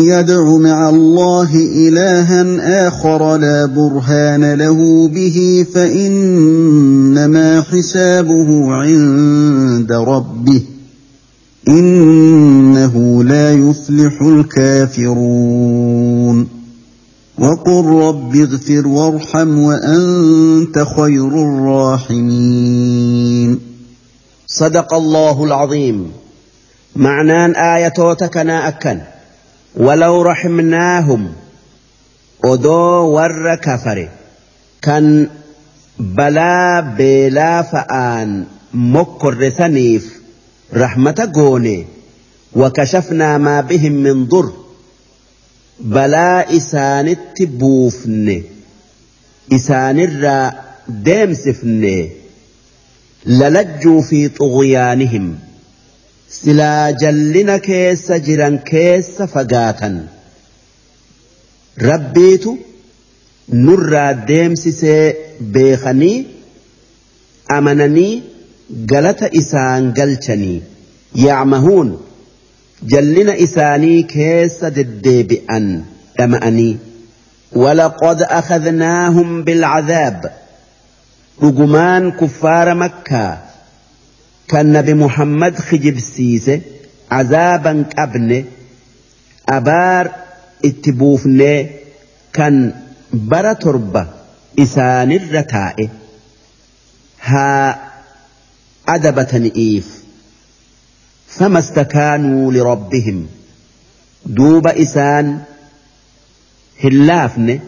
يدع 0.04 0.58
مع 0.58 0.90
الله 0.90 1.56
إلها 1.56 2.88
آخر 2.88 3.38
لا 3.38 3.66
برهان 3.66 4.54
له 4.54 5.08
به 5.08 5.66
فإنما 5.74 7.62
حسابه 7.62 8.72
عند 8.72 9.92
ربه 9.92 10.62
إنه 11.68 13.24
لا 13.24 13.54
يفلح 13.54 14.22
الكافرون. 14.22 15.78
وقل 17.40 17.86
رب 17.86 18.36
اغفر 18.36 18.88
وارحم 18.88 19.58
وأنت 19.58 20.86
خير 20.98 21.28
الراحمين. 21.28 23.60
صدق 24.48 24.94
الله 24.94 25.44
العظيم. 25.44 26.12
معنى 26.96 27.46
إيه 27.46 28.14
تكنا 28.14 28.68
أكن. 28.68 29.00
ولو 29.76 30.22
رحمناهم. 30.22 31.34
ودو 32.46 33.16
ور 33.16 33.56
كفر. 33.56 34.10
كان 34.82 35.28
بلا 36.00 36.80
بلا 36.80 37.62
فآن 37.62 38.46
مكر 38.74 39.50
ثنيف 39.50 40.14
رحمة 40.74 41.32
غوني 41.38 41.86
وكشفنا 42.56 43.38
ما 43.38 43.62
بهم 43.62 43.92
من 43.92 44.26
ضر. 44.26 44.67
Balaa 45.96 46.44
isaanitti 46.60 47.46
buufne 47.64 48.38
isaanirraa 49.58 50.46
deemsifne 51.06 51.96
lalajjuu 53.40 54.00
fi 54.10 54.22
xughyaanihim 54.40 55.28
silaa 56.38 56.92
jallina 57.04 57.60
keessa 57.68 58.20
jiran 58.30 58.60
keessa 58.72 59.28
fagaatan. 59.34 60.00
Rabbiitu 61.90 62.58
nurraa 63.66 64.14
deemsisee 64.32 65.04
beekanii 65.58 66.18
amananii 67.58 68.24
galata 68.94 69.30
isaan 69.42 69.94
galchanii 70.00 70.58
yaamahuun 71.26 71.90
jallina 72.86 73.36
isaanii 73.36 74.04
keessa 74.04 74.76
deddeebi'an 74.76 75.84
dhama'anii 76.18 76.78
ولقد 77.56 78.22
أخذناهم 78.22 79.44
بالعذاب. 79.44 80.32
رجمان 81.44 82.12
كفار 82.12 82.74
مكة. 82.74 83.38
كان 84.48 84.72
نبي 84.72 84.94
محمد 84.94 85.60
خجب 85.60 86.00
سيسه 86.00 86.62
عذابا 87.12 87.86
قبل. 87.98 88.46
أبار 89.50 90.12
اتبوفني. 90.66 91.70
كان 92.34 92.74
برا 93.14 93.54
تربة 93.54 94.08
إسان 94.60 95.12
الرتائه 95.12 95.90
ها 97.22 97.80
أدبة 98.88 99.52
إيف. 99.56 100.07
فما 101.40 101.60
استكانوا 101.60 102.52
لربهم. 102.52 103.28
دوب 104.26 104.68
إسان 104.68 105.40
هلافن 106.84 107.60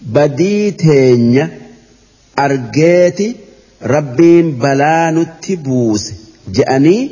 بدي 0.00 0.70
تينيا 0.70 1.58
أرجيتي 2.38 3.36
ربين 3.82 4.52
بلا 4.58 5.10
نتبوس 5.10 6.12
جأني 6.48 7.10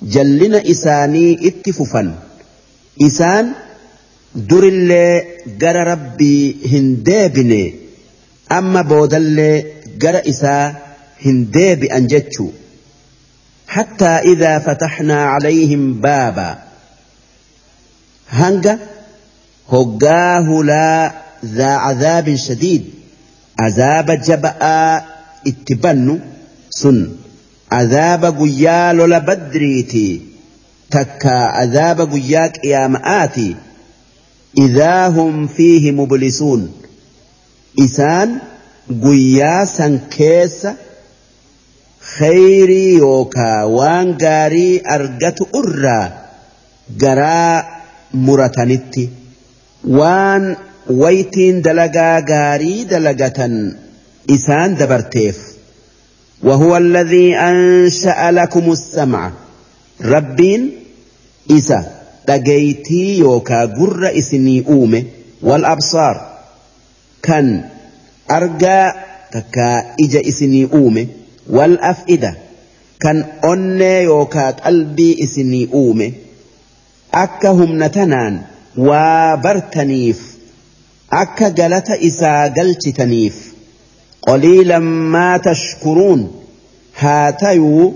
جلنا 0.02 0.70
إساني 0.70 1.48
اتففا 1.48 2.14
إسان 3.02 3.52
در 4.34 4.64
اللي 4.64 5.22
جرى 5.58 5.82
ربي 5.82 6.56
هندابني 6.72 7.74
أما 8.52 8.82
بودل 8.82 9.64
جرى 9.98 10.18
إسا 10.18 10.74
هنداب 11.26 11.84
أنجتشو 11.84 12.48
حتى 13.68 14.04
إذا 14.04 14.58
فتحنا 14.58 15.24
عليهم 15.24 15.94
بابا 16.00 16.58
هنجا 18.28 18.78
هجاه 19.72 20.62
لا 20.62 21.12
ذا 21.44 21.66
عذاب 21.66 22.36
شديد 22.36 22.84
عذاب 23.58 24.10
جبأ 24.10 25.02
اتبنوا 25.46 26.18
سن. 26.70 27.08
عذاب 27.72 28.24
قيا 28.40 28.92
لولا 28.92 29.18
بدريتي 29.18 30.20
تكا 30.90 31.30
عذاب 31.30 32.00
قيا 32.12 32.46
قيامآتي 32.46 33.56
إذا 34.58 35.08
هم 35.08 35.46
فيه 35.46 35.90
مبلسون. 35.90 36.72
إسان 37.80 38.38
قيا 39.04 39.64
سنكيس 39.64 40.66
خيري 42.18 42.94
يوكا 42.94 43.62
وان 43.62 44.16
غاري 44.22 44.82
أرقت 44.90 45.38
أرى. 45.54 46.12
قرا 47.00 47.64
مرتنتي. 48.14 49.08
وان 49.84 50.56
waytiin 50.88 51.62
dalagaa 51.62 52.20
gaarii 52.22 52.84
dalagatan 52.90 53.76
isaan 54.28 54.78
dabarteef. 54.78 55.36
وهو 56.42 56.76
الذي 56.76 57.36
أنشأ 57.36 58.30
لكم 58.30 58.72
السمع 58.72 59.32
ربين 60.04 60.70
إسا 61.50 61.84
دقيتي 62.28 63.18
يوكا 63.18 63.64
قر 63.64 64.18
إسني 64.18 64.64
أومه 64.68 65.04
والأبصار 65.42 66.38
كان 67.22 67.64
أرجى 68.30 68.92
تكا 69.32 69.94
إجا 70.00 70.28
إسني 70.28 70.68
أومه 70.72 71.06
والأفئدة 71.50 72.34
كان 73.00 73.24
أني 73.44 74.02
يوكا 74.02 74.50
قلبي 74.50 75.22
إسني 75.24 75.68
أومه 75.74 76.12
أكهم 77.14 77.82
نتنان 77.84 78.40
وبرتنيف 78.78 80.27
akka 81.10 81.50
galata 81.50 81.96
isaa 82.08 82.48
galchitaniif 82.58 83.36
qaliilan 84.26 84.82
maa 85.14 85.38
tashkuruun 85.48 86.28
haa 87.02 87.32
tayuu 87.32 87.86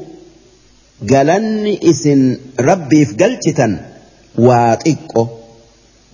galanni 1.12 1.78
isin 1.92 2.22
rabbiif 2.68 3.16
galchitan 3.22 3.78
waa 4.48 4.76
xiqqo 4.84 5.42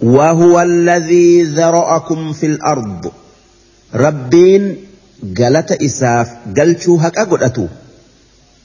وهو 0.02 0.60
الذي 0.60 1.42
ذرأكم 1.42 2.32
في 2.32 2.46
الأرض 2.46 3.10
ربين 3.94 4.76
قالت 5.38 5.72
إساف 5.82 6.28
قلتو 6.56 6.96
هكا 6.96 7.22
قلتو 7.24 7.66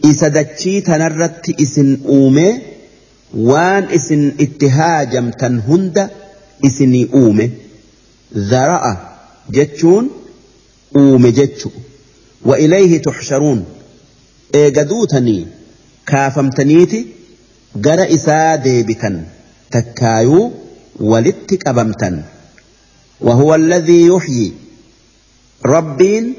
إسا 0.06 0.28
دتشي 0.28 0.82
تنرت 0.82 1.62
إسن 1.62 1.98
أومي 2.06 2.58
وان 3.34 3.84
إسن 3.84 4.32
اتهاجم 4.40 5.30
تنهند 5.30 6.10
إسني 6.66 7.10
أومي 7.14 7.52
ذرأ 8.38 9.14
جتشون 9.50 10.10
أوم 10.96 11.28
جتشو. 11.28 11.70
وإليه 12.46 13.02
تحشرون. 13.02 13.66
إيقدوتني. 14.56 15.48
كافمتنيتي. 16.08 17.08
قرأ 17.86 18.14
إسا 18.14 18.56
ديبتا 18.56 19.26
تكايو. 19.72 20.52
ولتك 21.00 21.68
أبمتا 21.68 22.24
وهو 23.22 23.56
الذي 23.56 24.06
يحيي. 24.06 24.52
ربين 25.66 26.34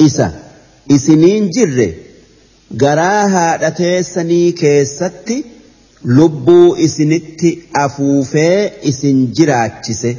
إسا. 0.00 0.42
إسنين 0.90 1.50
جر. 1.50 1.92
قراها 2.80 3.68
لتيسني 3.68 4.52
كيستي. 4.52 5.44
لبو 6.04 6.74
إسنت 6.74 7.40
أفوفي 7.76 8.70
إسن 8.88 9.32
جراتشسه 9.32 10.16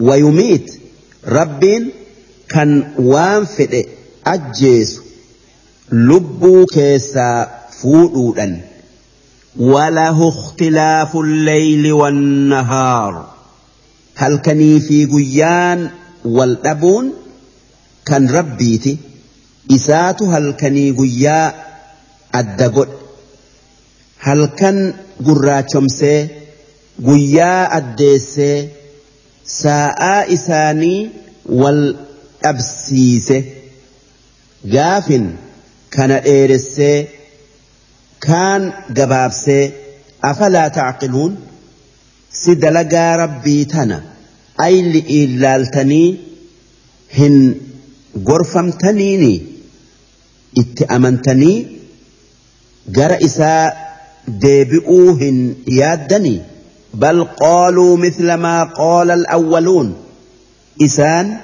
ويميت. 0.00 0.80
ربين 1.26 1.90
كان 2.48 2.92
وان 2.98 3.46
أجيس 4.26 5.00
لبو 5.92 6.66
كيسا 6.66 7.50
فودودا 7.82 8.60
وله 9.56 10.28
اختلاف 10.28 11.16
الليل 11.16 11.92
والنهار. 11.92 13.34
هل 14.14 14.36
كني 14.36 14.80
في 14.80 15.06
قيان 15.06 15.90
والأبون؟ 16.24 17.12
كان 18.06 18.30
ربيتي. 18.30 18.96
إسات 19.70 20.22
هل 20.22 20.52
كني 20.52 20.90
قيا 20.90 21.54
الدقل 22.34 22.88
هل 24.18 24.46
كان 24.46 24.94
قراتشمسي 25.26 26.28
قيا 27.06 27.78
الديسي؟ 27.78 28.68
Saa'aa 29.44 30.24
isaanii 30.36 31.10
wal 31.60 31.82
dhabsiise. 32.42 33.38
Gaafin 34.74 35.26
kana 35.96 36.20
dheeressee 36.26 37.08
kaan 38.26 38.62
gabaabsee 38.98 39.64
afalaa 40.30 40.68
tacqiluun? 40.78 41.32
Si 42.40 42.54
dalagaa 42.62 43.16
rabbii 43.22 43.64
tana 43.74 43.98
ayli 44.66 44.98
ilaaltanii 45.18 46.08
hin 47.18 47.36
gorfamtaniini? 48.30 49.34
Itti 50.62 50.84
amantanii 50.96 51.56
gara 52.96 53.16
isaa 53.28 53.72
deebi'uu 54.42 55.14
hin 55.22 55.38
yaaddanii 55.78 56.40
بل 56.94 57.24
قالوا 57.24 57.96
مثل 57.96 58.34
ما 58.34 58.64
قال 58.64 59.10
الأولون. 59.10 59.94
إسان 60.82 61.36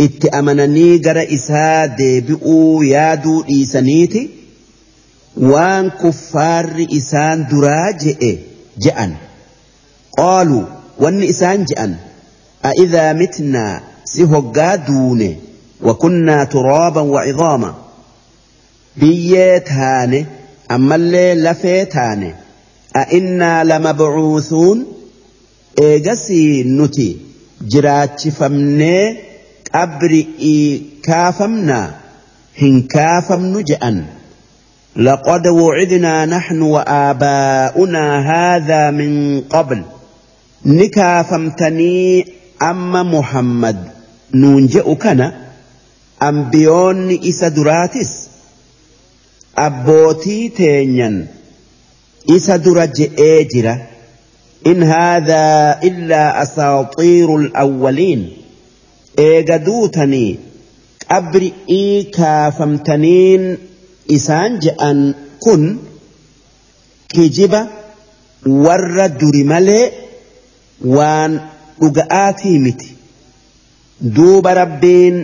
اتأمنني 0.00 0.98
جر 0.98 1.22
إسا 1.34 1.86
ديبئوا 1.86 2.84
يادو 2.84 3.44
إيسانيتي 3.50 4.30
وان 5.36 5.90
كفار 5.90 6.86
إسان 6.96 7.46
دراجئ 7.50 8.38
جأن 8.78 9.14
قالوا 10.18 10.64
وان 10.98 11.22
إسان 11.22 11.64
جأن 11.64 11.96
أإذا 12.64 13.12
متنا 13.12 13.80
سهقا 14.04 14.74
دون 14.74 15.36
وكنا 15.82 16.44
ترابا 16.44 17.00
وعظاما. 17.00 17.74
بيت 18.96 19.72
هاني 19.72 20.26
أما 20.70 20.94
اللي 20.94 21.34
لفيت 21.34 21.96
هاني 21.96 22.34
أئنا 22.95 23.63
لمبعوثون 23.63 24.85
إيجسي 25.79 26.63
نتي 26.63 27.17
جراتي 27.61 28.31
فمني 28.31 29.17
قبرئي 29.73 30.81
كافمنا 31.03 31.95
هن 32.61 32.81
كافم 32.81 33.57
نجأن 33.57 34.05
لقد 34.95 35.47
وعدنا 35.47 36.25
نحن 36.25 36.61
وآباؤنا 36.61 38.05
هذا 38.31 38.91
من 38.91 39.41
قبل 39.41 39.81
نكافمتني 40.65 42.25
أما 42.61 43.03
محمد 43.03 43.77
ننجئكنا 44.33 45.33
أنبيون 46.23 47.19
إسا 47.23 47.47
دراتس 47.47 48.27
أبوتي 49.57 50.49
تينيا 50.49 51.27
isa 52.36 52.58
dura 52.58 52.86
je'ee 52.98 53.44
jira 53.52 53.74
in 54.70 54.82
haadhaa 54.92 55.78
illaa 55.88 56.28
asaaxiiru 56.44 57.36
alawwaliin 57.42 58.22
eega 59.28 59.58
duutanii 59.66 60.30
qabri'ii 61.08 62.04
kaafamtaniin 62.18 63.44
isaan 64.16 64.52
je'an 64.64 65.00
kun 65.44 65.62
kijiba 67.14 67.60
warra 68.66 69.08
duri 69.20 69.44
malee 69.52 69.84
waan 70.96 71.32
dhuga'aatii 71.80 72.58
miti 72.66 72.88
duuba 74.16 74.54
rabbiin 74.62 75.16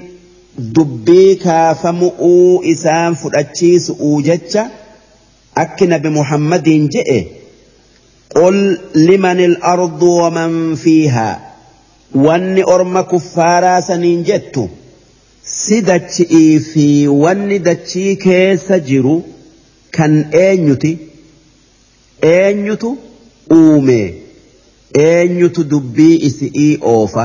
dubbii 0.77 1.31
kaafamu'uu 1.47 2.63
isaan 2.75 3.17
fudhachiisu'uu 3.23 4.19
jecha 4.29 4.63
akki 5.55 5.87
nabi 5.87 6.09
muhammadiin 6.09 6.89
je'e 6.89 7.21
قل 8.35 8.79
لمن 8.95 9.41
الأرض 9.45 10.03
ومن 10.03 10.75
فيها 10.75 11.53
واني 12.15 12.63
أرم 12.65 13.01
كفارا 13.01 13.81
سنين 13.81 14.23
جتو 14.23 14.69
سدتشئي 15.45 16.59
في 16.59 17.09
واني 17.09 17.59
دتشي 17.59 18.15
كيس 18.15 18.73
جرو 18.73 19.23
كان 19.93 20.31
uume 23.51 24.15
eenyutu 25.05 25.65
dubbii 25.71 26.17
isi'ii 26.29 26.79
oofa 26.93 27.25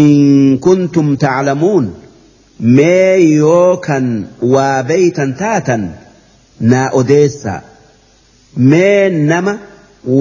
in 0.00 0.58
kuntum 0.66 1.08
taclamuun 1.22 1.86
mee 2.76 3.16
yoo 3.36 3.76
kan 3.86 4.06
waa 4.54 4.82
beeytan 4.90 5.32
taatan 5.42 5.84
naa 6.60 6.88
odeessaa 7.00 7.60
mee 8.72 9.08
nama 9.30 9.54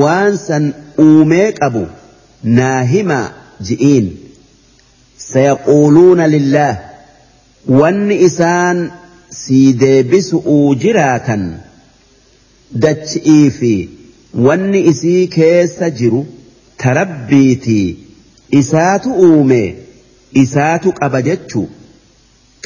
waan 0.01 0.37
san 0.47 0.65
uumee 1.05 1.51
qabu 1.59 1.83
naa 2.59 2.81
himaa 2.93 3.27
ji'iin. 3.67 4.07
Sayaquuluuna 5.31 6.27
lillaah. 6.35 6.77
Wanni 7.81 8.15
isaan 8.27 8.79
sii 9.41 9.73
deebisu'uu 9.83 10.75
jiraatan. 10.83 11.45
Dachi'ii 12.83 13.49
fi 13.59 13.73
wanni 14.47 14.81
isii 14.91 15.27
keessa 15.37 15.89
jiru 15.99 16.25
tarabbiitii 16.83 17.87
isaatu 18.59 19.13
uume 19.27 19.61
isaatu 20.43 20.91
qaba 20.99 21.21
jechu. 21.29 21.63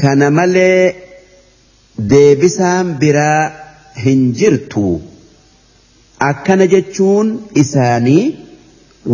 Kana 0.01 0.31
malee 0.31 0.95
deebisaan 2.11 2.97
biraa 2.99 3.51
hin 4.03 4.21
jirtu. 4.39 5.01
Akkana 6.29 6.65
jechuun 6.73 7.27
isaanii 7.63 8.25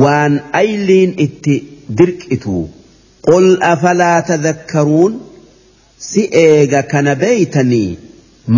waan 0.04 0.34
ayliin 0.62 1.14
itti 1.26 1.56
dirqitu. 1.98 2.58
Qul 3.28 3.48
afalaa 3.74 4.22
tadhakkaruun 4.30 5.14
si 6.10 6.22
eega 6.46 6.82
kana 6.92 7.16
beeytanii 7.24 7.98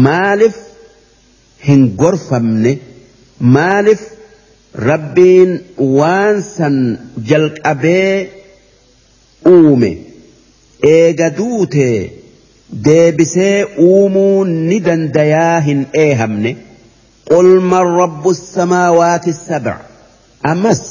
maaliif 0.06 0.58
hin 1.68 1.82
gorfamne? 2.02 2.74
Maaliif 3.56 4.02
rabbiin 4.90 5.52
waan 6.00 6.42
san 6.56 6.76
jalqabee 7.30 8.30
uume? 9.54 9.92
Eega 10.94 11.30
duute 11.38 11.88
deebisee 12.72 13.66
uumuu 13.90 14.46
ni 14.46 14.80
dandayaa 14.88 15.60
hin 15.68 15.86
eehamne 16.06 16.56
qul 17.30 17.50
man 17.74 17.88
rabbu 18.00 18.34
samaawaati 18.40 19.34
sabع 19.34 19.76
ammas 20.54 20.82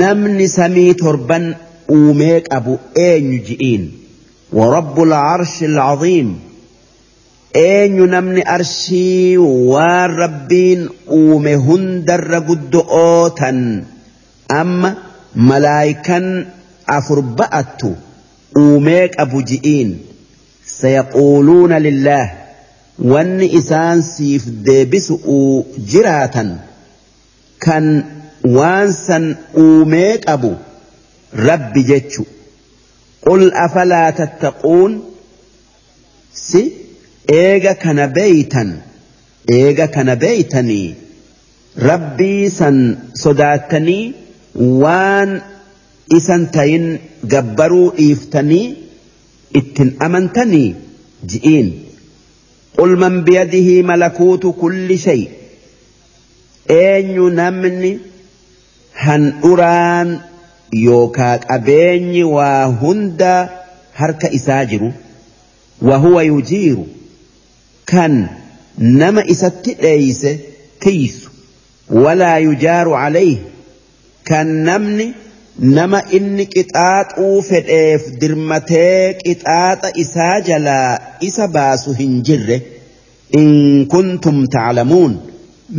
namni 0.00 0.48
samii 0.48 0.94
torban 1.04 1.54
uumee 2.00 2.40
qabu 2.50 2.78
eenyu 3.06 3.38
ji'iin 3.48 3.86
ورب 4.52 5.02
العرش 5.02 5.62
العظيم 5.62 6.28
eenyu 7.54 8.06
namni 8.06 8.42
arshii 8.42 9.36
waan 9.72 10.10
rabbiin 10.22 10.88
uume 11.18 11.54
hundarra 11.66 12.40
guddo'oo 12.48 13.30
tan 13.40 13.58
amma 14.60 14.90
malaayikan 15.50 16.26
afur 16.96 17.22
ba'attu 17.40 17.90
uumee 18.62 19.08
qabu 19.16 19.42
ji'iin 19.50 19.90
sayaquuluuna 20.80 21.78
lillaah 21.86 22.28
wanni 23.12 23.46
isaan 23.60 24.02
siif 24.12 24.44
deebisu'uu 24.68 25.66
jiraatan 25.92 26.50
kan 27.64 27.86
waan 28.56 28.92
san 29.06 29.24
uumee 29.64 30.12
qabu 30.26 30.50
rabbi 31.48 31.82
jechu 31.90 32.22
qul 33.26 33.42
afalaa 33.66 34.08
tattaquun 34.20 34.92
si 36.46 36.62
eega 37.42 37.74
kana 37.84 38.06
beeytan 38.18 38.70
eega 39.58 39.86
kana 39.96 40.14
beeytanii 40.24 40.88
rabbii 41.90 42.42
san 42.58 42.76
sodaattanii 43.22 44.04
waan 44.82 45.30
isan 46.18 46.42
tayin 46.56 46.86
gabbaruu 47.32 47.88
dhiiftanii 47.98 48.66
اتن 49.56 49.92
امنتني 50.02 50.74
جئين 51.26 51.82
قل 52.78 52.96
من 52.96 53.24
بيده 53.24 53.82
ملكوت 53.82 54.46
كل 54.60 54.98
شيء 54.98 55.30
اين 56.70 57.34
نمني 57.34 57.98
هن 58.94 59.40
اران 59.44 60.20
يوكاك 60.72 61.52
ابيني 61.52 62.24
وهند 62.24 63.48
هرك 63.94 64.24
اساجر 64.24 64.92
وهو 65.82 66.20
يجير 66.20 66.76
كان 67.86 68.26
نما 68.78 69.30
اسات 69.30 69.68
ليس 69.82 70.26
كيس 70.80 71.24
ولا 71.90 72.38
يجار 72.38 72.92
عليه 72.92 73.36
كان 74.24 74.64
نمني 74.64 75.12
nama 75.58 76.00
inni 76.16 76.44
qixaaxuu 76.54 77.42
fedheef 77.50 78.02
dirmatee 78.20 79.14
qixaaxa 79.22 79.88
isaa 80.02 80.40
jalaa 80.48 80.98
isa 81.28 81.48
baasu 81.56 81.94
hin 82.00 82.12
jirre 82.28 82.58
in 83.40 83.86
kuntum 83.94 84.36
taclamuun 84.54 85.14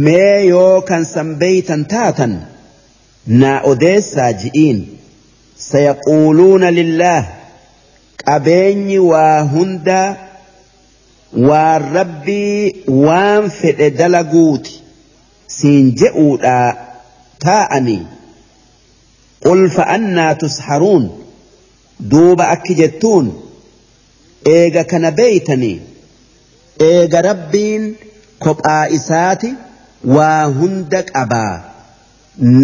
mee 0.08 0.46
yoo 0.48 0.82
kan 0.90 1.06
san 1.14 1.30
beeytan 1.44 1.86
taatan 1.94 2.34
naa 3.44 3.60
odeessaa 3.72 4.32
ji'iin 4.44 4.80
sayaquuluuna 5.70 6.72
lillaah 6.80 7.24
qabeenyi 8.26 9.00
waa 9.12 9.40
hundaa 9.56 10.08
waan 11.50 11.82
rabbii 11.98 12.84
waan 13.06 13.50
fedhe 13.62 13.90
dalaguuti 14.04 14.74
siin 15.58 15.92
je'uudhaa 16.02 16.70
taa'anii 17.46 18.02
qul 19.46 19.62
fa'annaa 19.78 20.34
tusharuun 20.42 21.06
duuba 22.12 22.46
akki 22.56 22.74
jettuun 22.82 23.28
eega 24.56 24.84
kana 24.92 25.10
beeytanii 25.20 25.78
eega 26.90 27.22
rabbiin 27.30 27.84
kophaa 28.46 28.84
isaati 28.98 29.50
waa 30.16 30.44
hunda 30.60 31.02
qabaa 31.12 31.54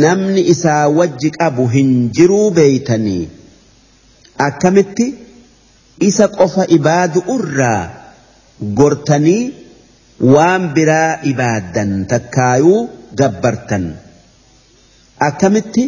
namni 0.04 0.42
isaa 0.54 0.84
wajji 1.00 1.30
qabu 1.40 1.64
hin 1.76 1.90
jiruu 2.20 2.48
beeytanii 2.60 3.24
akkamitti 4.48 5.08
isa 6.10 6.28
qofa 6.38 6.64
ibaadu 6.78 7.20
irraa 7.36 7.82
gortanii 8.80 9.44
waan 10.36 10.64
biraa 10.78 11.12
ibaaddan 11.32 11.92
takkaayuu 12.14 12.80
gabbartan 13.22 13.86
akkamitti 15.28 15.84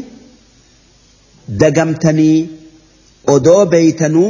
dagamtanii 1.48 2.38
odoo 3.34 3.66
beeytanuu 3.74 4.30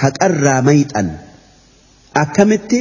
haqarraa 0.00 0.62
mayxan. 0.68 1.08
Akkamitti? 2.22 2.80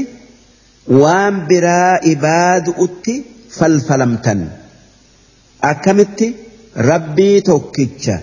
Waan 1.01 1.35
biraa 1.49 1.99
ibaadu'utti 2.13 3.13
falfalamtan. 3.57 4.41
Akkamitti? 5.71 6.27
Rabbii 6.91 7.41
tokkicha 7.49 8.19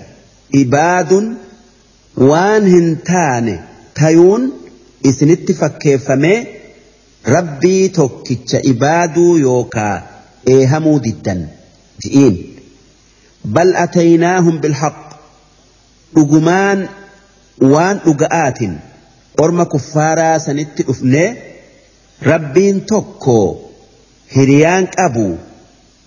ibaadun 0.61 1.27
waan 2.31 2.67
hin 2.75 2.89
taane 3.11 3.55
tayuun 4.01 4.45
isinitti 5.11 5.55
fakkeeffamee 5.61 6.39
rabbii 7.35 7.89
tokkicha 7.99 8.59
ibaaduu 8.73 9.37
yookaa 9.39 9.97
eehamuu 10.55 10.97
diddan. 11.05 11.41
Ji'iin 12.03 12.37
bal 13.59 13.75
ataynaahum 13.85 14.61
bilhaq 14.65 14.97
dhugumaan 16.15 16.79
waan 17.73 17.97
dhuga'aatin 18.07 18.73
orma 19.45 19.65
kuffaaraa 19.75 20.39
sanitti 20.47 20.83
dhufnee 20.89 21.29
rabbiin 22.31 22.81
tokko 22.93 23.39
hiriyaan 24.37 24.87
qabu 24.97 25.27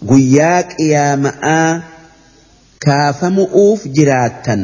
guyyaa 0.10 0.60
qiyaama'aa 0.74 1.70
kaafamu'uuf 2.86 3.82
jiraattan 3.99 4.62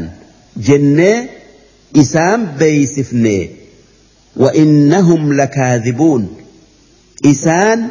jennee 0.70 1.18
isaan 2.04 2.42
beeysifne 2.60 3.38
وإنهم 4.44 5.34
لكاذبون 5.34 6.24
إسان 7.26 7.90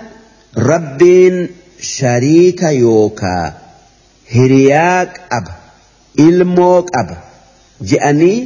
ربين 0.58 1.48
شريك 1.80 2.62
يوكا 2.62 3.54
هرياك 4.34 5.20
أب 5.32 5.46
إلموك 6.18 6.88
أب 6.96 7.16
je'anii 7.80 8.38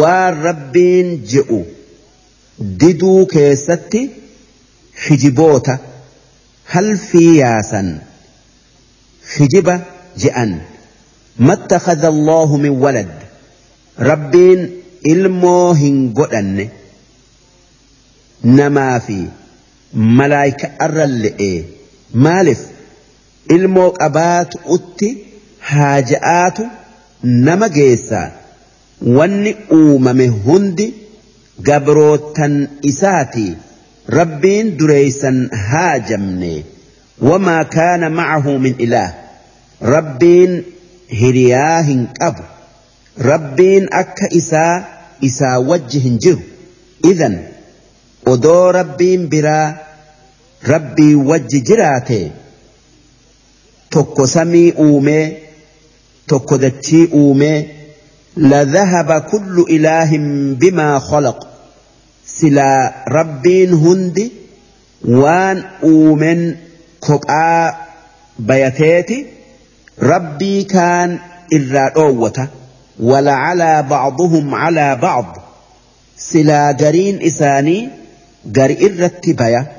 waan 0.00 0.42
rabbiin 0.48 1.08
je'u 1.32 1.60
diduu 2.80 3.26
keessatti 3.26 4.02
hijiboota 5.08 5.78
halfii 6.74 7.38
yaasan 7.38 7.88
hijiba 9.38 9.80
je'an. 10.24 10.52
Mattakhadha 11.38 12.08
allahu 12.08 12.58
min 12.58 12.74
walad. 12.84 13.12
Rabbiin 13.98 14.60
ilmoo 15.12 15.74
hin 15.74 16.12
godhanne. 16.18 16.70
Namaa 18.58 19.00
fi 19.06 19.16
malaayika'arra 20.20 21.06
le'ee 21.24 21.64
maaliif 22.26 22.62
ilmoo 23.56 23.90
qabaatu 23.98 24.60
utti 24.76 25.08
haaja'aatu 25.72 26.68
nama 27.22 27.68
geessaa. 27.78 28.28
Wanni 29.06 29.56
uumame 29.72 30.26
hundi 30.28 30.94
gabrootan 31.68 32.68
isaati 32.82 33.46
rabbiin 34.18 34.76
dureeysan 34.78 35.48
haajamne 35.70 36.64
wamaa 37.28 37.64
kaana 37.64 38.10
macahu 38.10 38.58
min 38.58 38.74
ilaah 38.78 39.12
rabbiin 39.94 40.64
hiriyaa 41.20 41.82
hin 41.90 42.06
qabu 42.20 42.42
rabbiin 43.30 43.88
akka 44.02 44.28
isaa 44.40 44.84
isaa 45.30 45.58
wajji 45.72 45.98
hin 46.06 46.18
jiru 46.18 46.42
idan 47.10 47.38
odoo 48.34 48.72
rabbiin 48.78 49.28
biraa 49.34 49.66
rabbii 50.72 51.14
wajji 51.14 51.60
jiraate 51.70 52.22
tokko 53.90 54.26
samii 54.26 54.72
uumee 54.86 55.24
tokko 56.26 56.58
dachii 56.58 57.06
uumee 57.20 57.56
لذهب 58.36 59.22
كل 59.22 59.64
إله 59.70 60.10
بما 60.60 60.98
خلق. 60.98 61.48
سلا 62.26 63.04
ربين 63.08 63.72
هندي 63.72 64.32
وان 65.04 65.64
أومن 65.82 66.54
كوكا 67.00 67.76
بيتيتي 68.38 69.26
ربي 70.02 70.64
كان 70.64 71.18
إرى 71.52 71.92
أوته 71.96 72.48
ولعلى 73.00 73.82
بعضهم 73.82 74.54
على 74.54 74.96
بعض. 74.96 75.38
سلا 76.16 76.72
قرين 76.72 77.22
إساني 77.22 77.88
قر 78.56 78.76
إرتبايا 78.82 79.72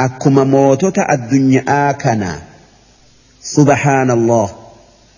أكما 0.00 0.44
موتة 0.44 1.02
الدنيا 1.12 1.92
كنا 1.92 2.42
سبحان 3.42 4.10
الله. 4.10 4.50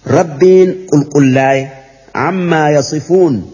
ربين 0.06 0.86
قل 0.92 1.04
قل 1.14 1.34
لاي. 1.34 1.81
عما 2.14 2.70
يصفون. 2.70 3.52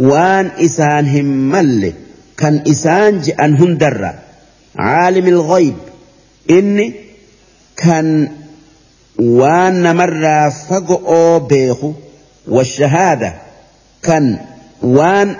وان 0.00 0.46
إسان 0.46 1.06
همل. 1.06 1.92
كان 2.36 2.62
إسان 2.68 3.20
جأن 3.20 3.54
هندر. 3.54 4.14
عالم 4.76 5.26
الغيب. 5.26 5.74
إني 6.50 6.94
كان 7.76 8.28
وان 9.18 9.96
مرة 9.96 10.48
فقو 10.48 11.38
بيخو. 11.38 11.92
والشهادة. 12.48 13.34
كان 14.02 14.38
وان 14.82 15.36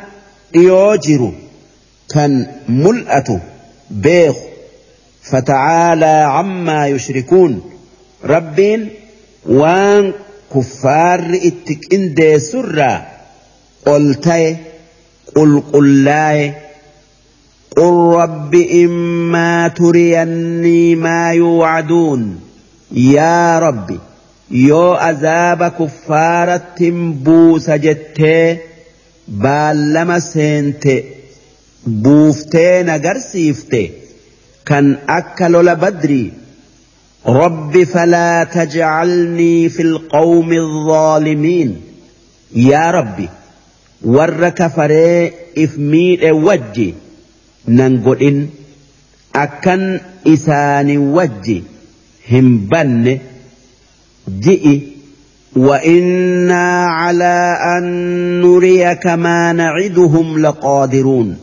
يوجر. 0.55 1.33
كان 2.15 2.47
ملأة 2.69 3.41
بيخ 3.91 4.37
فتعالى 5.23 6.07
عما 6.07 6.87
يشركون. 6.87 7.71
ربين 8.25 8.91
وان 9.47 10.13
kuffaarri 10.53 11.39
itti 11.51 11.75
qindeessurraa 11.85 12.99
ol 13.95 14.07
ta'e 14.27 14.49
qulqullaa'e 15.37 16.47
qul 17.79 17.99
rabbi 18.21 18.63
immaa 18.85 19.65
turiyannii 19.81 20.89
maa 21.05 21.29
yuucaduun 21.43 22.23
yaa 23.15 23.61
rabbi 23.67 23.97
yoo 24.69 24.93
azaaba 25.11 25.69
kuffaarattin 25.79 26.99
buusa 27.29 27.75
jettee 27.87 28.45
baallama 29.45 30.19
seente 30.33 30.95
buuftee 32.05 32.75
nagarsiifte 32.91 33.83
kan 34.69 34.87
akka 35.19 35.47
lola 35.55 35.75
badrii 35.85 36.27
رب 37.29 37.85
فلا 37.85 38.45
تجعلني 38.45 39.69
في 39.69 39.83
القوم 39.83 40.53
الظالمين. 40.53 41.81
يا 42.55 42.91
ربي 42.91 43.29
ور 44.05 44.49
كفري 44.49 45.33
إفمير 45.59 46.35
وجي. 46.35 46.95
ننقل 47.69 48.47
أكن 49.37 50.01
إسان 50.27 50.99
وجي. 50.99 51.63
بن 52.31 53.19
جئ. 54.41 54.79
وإنا 55.57 56.87
على 56.87 57.59
أن 57.79 57.85
نريك 58.41 59.07
ما 59.07 59.53
نعدهم 59.53 60.39
لقادرون. 60.39 61.37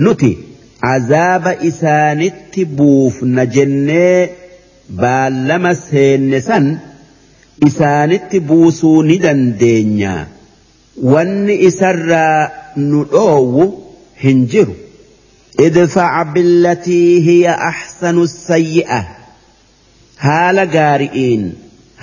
نتي 0.00 0.38
عذاب 0.82 1.46
إسان 1.46 2.22
التبوف 2.22 3.24
نجني 3.24 4.43
baallama 4.90 5.74
seenne 5.74 6.40
san 6.40 6.66
isaanitti 7.66 8.40
buusuu 8.40 9.02
ni 9.02 9.18
dandeenya. 9.18 10.14
Wanni 11.02 11.54
isarraa 11.68 12.50
nu 12.76 13.04
dhoowwu 13.12 13.64
hin 14.22 14.46
jiru. 14.54 14.74
Idfac 15.66 16.32
billatii 16.34 17.20
hiya 17.20 17.58
axsanu 17.70 18.26
sayyi'a. 18.28 19.00
Haala 20.16 20.66
gaari'iin 20.66 21.52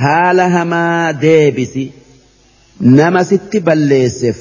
haala 0.03 0.49
hamaa 0.49 1.13
deebisi. 1.13 1.91
Nama 2.79 3.23
sitti 3.23 3.59
balleesseef 3.59 4.37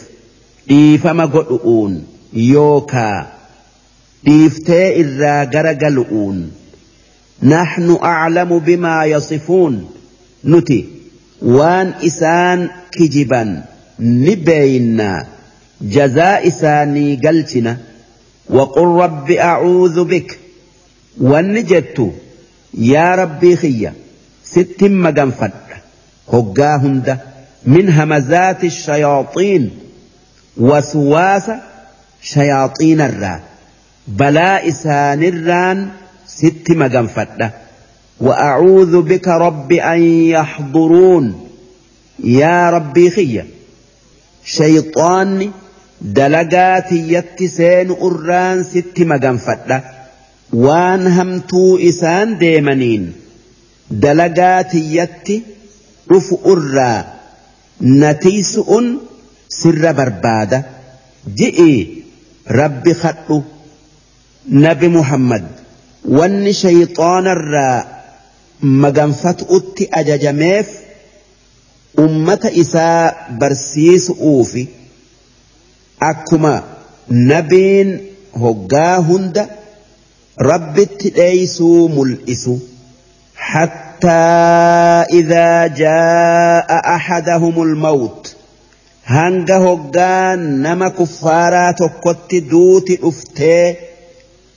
dhiifama 0.68 1.26
godhu'uun 1.26 1.94
yookaa 2.34 3.26
dhiiftee 4.24 4.86
irraa 5.02 5.44
gara 5.54 5.74
galu'uun 5.74 6.38
نحن 7.42 7.98
أعلم 8.02 8.58
بما 8.58 9.04
يصفون. 9.04 9.90
نتي 10.44 10.86
وان 11.42 11.92
إسان 12.06 12.68
كجبا 12.92 13.64
نبينا. 14.00 15.26
جزاء 15.80 16.48
إساني 16.48 17.20
قلتنا. 17.26 17.76
وقل 18.50 18.86
رب 18.86 19.30
أعوذ 19.30 20.04
بك. 20.04 20.38
والنجدت 21.20 22.12
يا 22.74 23.14
ربي 23.14 23.56
خيّة 23.56 23.92
ست 24.44 24.84
مقنفد 24.84 25.52
هقاهند 26.32 27.18
من 27.66 27.88
همزات 27.88 28.64
الشياطين. 28.64 29.70
وسواس 30.56 31.50
شياطين 32.22 33.00
الرا. 33.00 33.40
بلا 34.08 34.68
إسان 34.68 35.22
الران. 35.22 35.88
ست 36.36 36.70
مقنفد 36.70 37.50
وأعوذ 38.20 39.02
بك 39.02 39.28
رب 39.28 39.72
أن 39.72 40.02
يحضرون 40.02 41.46
يا 42.24 42.70
ربي 42.70 43.10
خيّة 43.10 43.46
شيطان 44.44 45.50
دلقاتي 46.00 47.12
يتسين 47.12 47.90
أران 47.90 48.64
ست 48.64 49.00
مقنفد 49.00 49.80
وان 50.52 51.06
همتو 51.06 51.78
إسان 51.78 52.38
ديمنين 52.38 53.12
دلقاتي 53.90 54.96
يتي 54.96 55.42
رف 56.12 56.34
أرى 56.46 57.04
نتيسؤ 57.82 58.82
سر 59.48 59.92
بربادة 59.92 60.64
جئي 61.36 62.02
ربي 62.50 62.94
خطو 62.94 63.42
نبي 64.48 64.88
محمد 64.88 65.59
wanni 66.04 66.52
shayxaanarraa 66.62 67.84
maganfatu'utti 68.62 69.88
ajajameef 70.00 70.68
ummata 72.04 72.50
isaa 72.62 73.12
barsiisu'uufi 73.40 74.68
akkuma 76.10 76.52
nabiin 77.32 77.90
hoggaa 78.42 78.96
hunda 79.12 79.48
rabbitti 80.50 81.10
dheeysuu 81.20 81.88
mul'isu 81.88 82.58
حتى 83.50 84.08
إذا 85.12 85.66
جاء 85.66 86.68
أحدهم 86.96 87.62
الموت 87.62 88.36
هنگا 89.04 89.56
هقان 89.56 90.62
نما 90.62 90.88
كفارا 90.88 91.70
تكت 91.72 92.34
دوت 92.34 92.90
أفتيه 93.02 93.76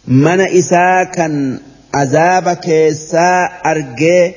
mana 0.08 0.50
isaa 0.50 1.06
kan 1.06 1.60
azaaba 1.92 2.56
keessaa 2.56 3.50
argee 3.72 4.36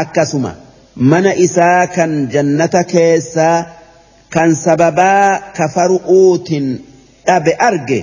akkasuma 0.00 0.52
mana 0.96 1.34
isaa 1.34 1.86
kan 1.86 2.28
jannata 2.34 2.84
keessaa 2.84 3.66
kan 4.34 4.54
sababaa 4.54 5.38
kafaru'uutin 5.56 6.66
dhabe 7.26 7.52
arge 7.68 8.00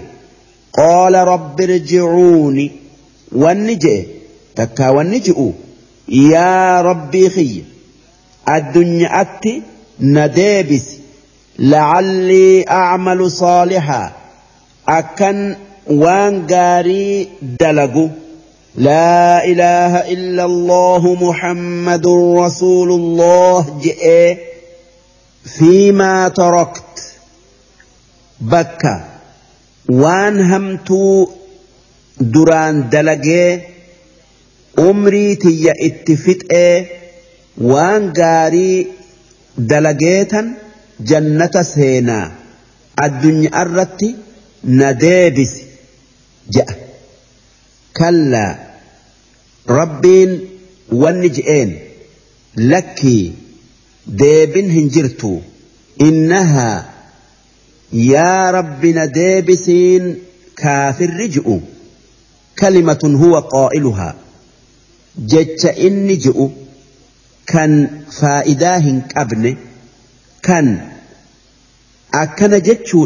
qaala 0.77 1.25
rabbi 1.31 1.63
irjicuuni 1.67 2.65
wanni 3.43 3.75
je'e 3.83 4.01
takkaa 4.55 4.91
wanni 4.97 5.19
ji'u 5.27 5.47
yaa 6.31 6.81
rabbii 6.89 7.29
kiyya 7.35 7.65
addunyaatti 8.55 9.53
na 10.15 10.27
deebisi 10.39 11.01
lacallii 11.73 12.63
acmalu 12.79 13.29
saalihaa 13.41 14.09
akkan 14.97 15.39
waan 15.87 16.45
gaarii 16.47 17.29
dalagu 17.59 18.09
laa 18.87 19.41
ilaaha 19.51 20.01
illa 20.15 20.43
allahu 20.51 21.15
muhammadun 21.25 22.23
rasuulullah 22.43 23.65
je'ee 23.85 24.29
fiimaa 25.55 26.29
tarakt 26.39 26.95
bakka 28.53 28.93
waan 30.03 30.41
hamtuu 30.51 31.15
duraan 32.33 32.81
dalagee 32.95 33.49
umrii 34.87 35.35
tiyya 35.45 35.73
itti 35.89 36.15
fixee 36.25 36.75
waan 37.71 38.09
gaarii 38.21 38.87
dalageetan 39.71 40.47
jannata 41.11 41.63
seenaa 41.73 42.25
addunyaa 43.05 43.61
irratti 43.65 44.09
na 44.79 44.89
deebisi 45.05 45.64
جاء. 46.51 46.95
كلا 47.97 48.55
ربين 49.69 50.49
ونجئين. 50.91 51.79
لك 52.57 53.01
ديبن 54.07 54.69
هنجرتو. 54.69 55.39
إنها 56.01 56.89
يا 57.93 58.51
ربنا 58.51 59.05
ديبسين 59.05 60.15
كافر 60.57 61.09
رجؤ 61.09 61.59
كلمة 62.59 63.17
هو 63.23 63.39
قائلها. 63.39 64.15
جتش 65.19 65.65
إن 65.65 66.07
نجؤ 66.07 66.49
كان 67.47 68.01
فائداهن 68.11 69.01
كابن 69.01 69.57
كان 70.43 70.89
أكن 72.13 72.61
جتشو 72.61 73.05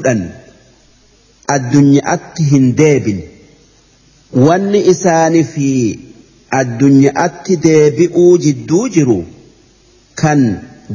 addunyaatti 1.55 2.43
hin 2.51 2.65
deebin. 2.81 3.19
Wanni 4.47 4.79
isaanii 4.93 5.43
fi 5.53 5.67
addunyaatti 6.59 7.55
deebi'uu 7.65 8.33
jidduu 8.45 8.83
jiru 8.97 9.17
kan 10.21 10.41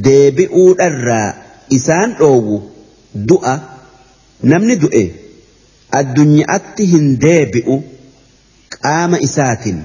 deebi'uudharraa 0.07 1.27
isaan 1.79 2.15
dhoowwu 2.21 2.57
du'a 3.33 3.55
namni 4.53 4.77
du'e 4.85 5.03
addunyaatti 6.01 6.87
hin 6.93 7.07
deebi'u 7.27 7.77
qaama 8.77 9.19
isaatiin 9.29 9.81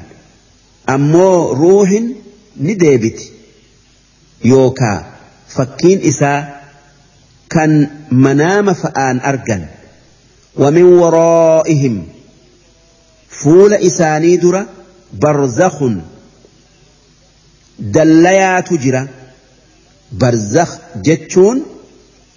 ammoo 0.95 1.53
ruuhin 1.63 2.07
ni 2.67 2.75
deebiti. 2.85 3.25
Yookaa 4.51 4.97
fakkiin 5.55 5.99
isaa 6.11 6.39
kan 7.55 7.71
manaama 8.25 8.73
fa'aan 8.83 9.17
argan 9.31 9.63
ومن 10.59 10.83
ورائهم. 10.83 12.05
فول 13.29 13.73
إساني 13.73 14.37
درة 14.37 14.65
برزخ 15.13 15.83
دليا 17.79 18.59
تجرى 18.59 19.07
برزخ 20.11 20.77
جتشون 20.95 21.63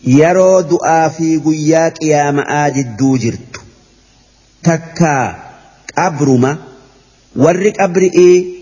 يرو 0.04 0.60
دعا 0.60 1.08
في 1.08 1.36
قياك 1.36 2.02
يا 2.02 2.30
مآجد 2.30 2.96
دوجرت 2.96 3.60
تكا 4.62 5.36
قبرما 5.98 6.58
ورق 7.36 7.82
أبرئي 7.82 8.54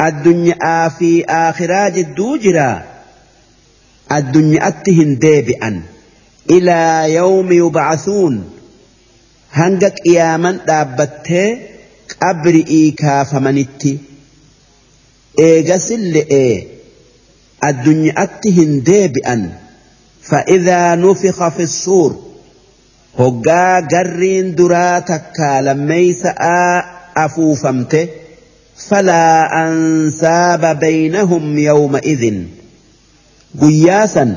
الدنيا 0.00 0.88
في 0.88 1.24
آخراج 1.24 1.98
الدوجرة 1.98 2.84
الدنيا 4.12 4.68
أتهن 4.68 5.18
ديبئا 5.18 5.82
إلى 6.50 7.14
يوم 7.14 7.52
يبعثون. 7.52 8.57
Hanga 9.58 9.90
qiyaaman 10.00 10.56
dhaabbattee 10.68 11.48
qabri'ii 12.20 12.88
kaafamanitti 13.02 13.92
eegasille'ee 15.48 16.54
addunyaatti 17.68 18.50
hin 18.58 18.72
deebi'an. 18.90 19.42
Fa'idaa 20.28 20.96
nufiqa 21.02 21.48
fi 21.56 21.66
suur 21.66 22.12
hoggaa 23.18 23.76
garriin 23.92 24.46
duraa 24.58 25.00
takkaa 25.10 25.56
lammeeysa'aa 25.66 26.74
afuufamte 27.24 28.00
falaa 28.88 29.40
ansaaba 29.62 30.70
baynahum 30.84 31.46
yawma'idhin 31.68 32.38
guyyaa 33.60 34.06
san 34.14 34.30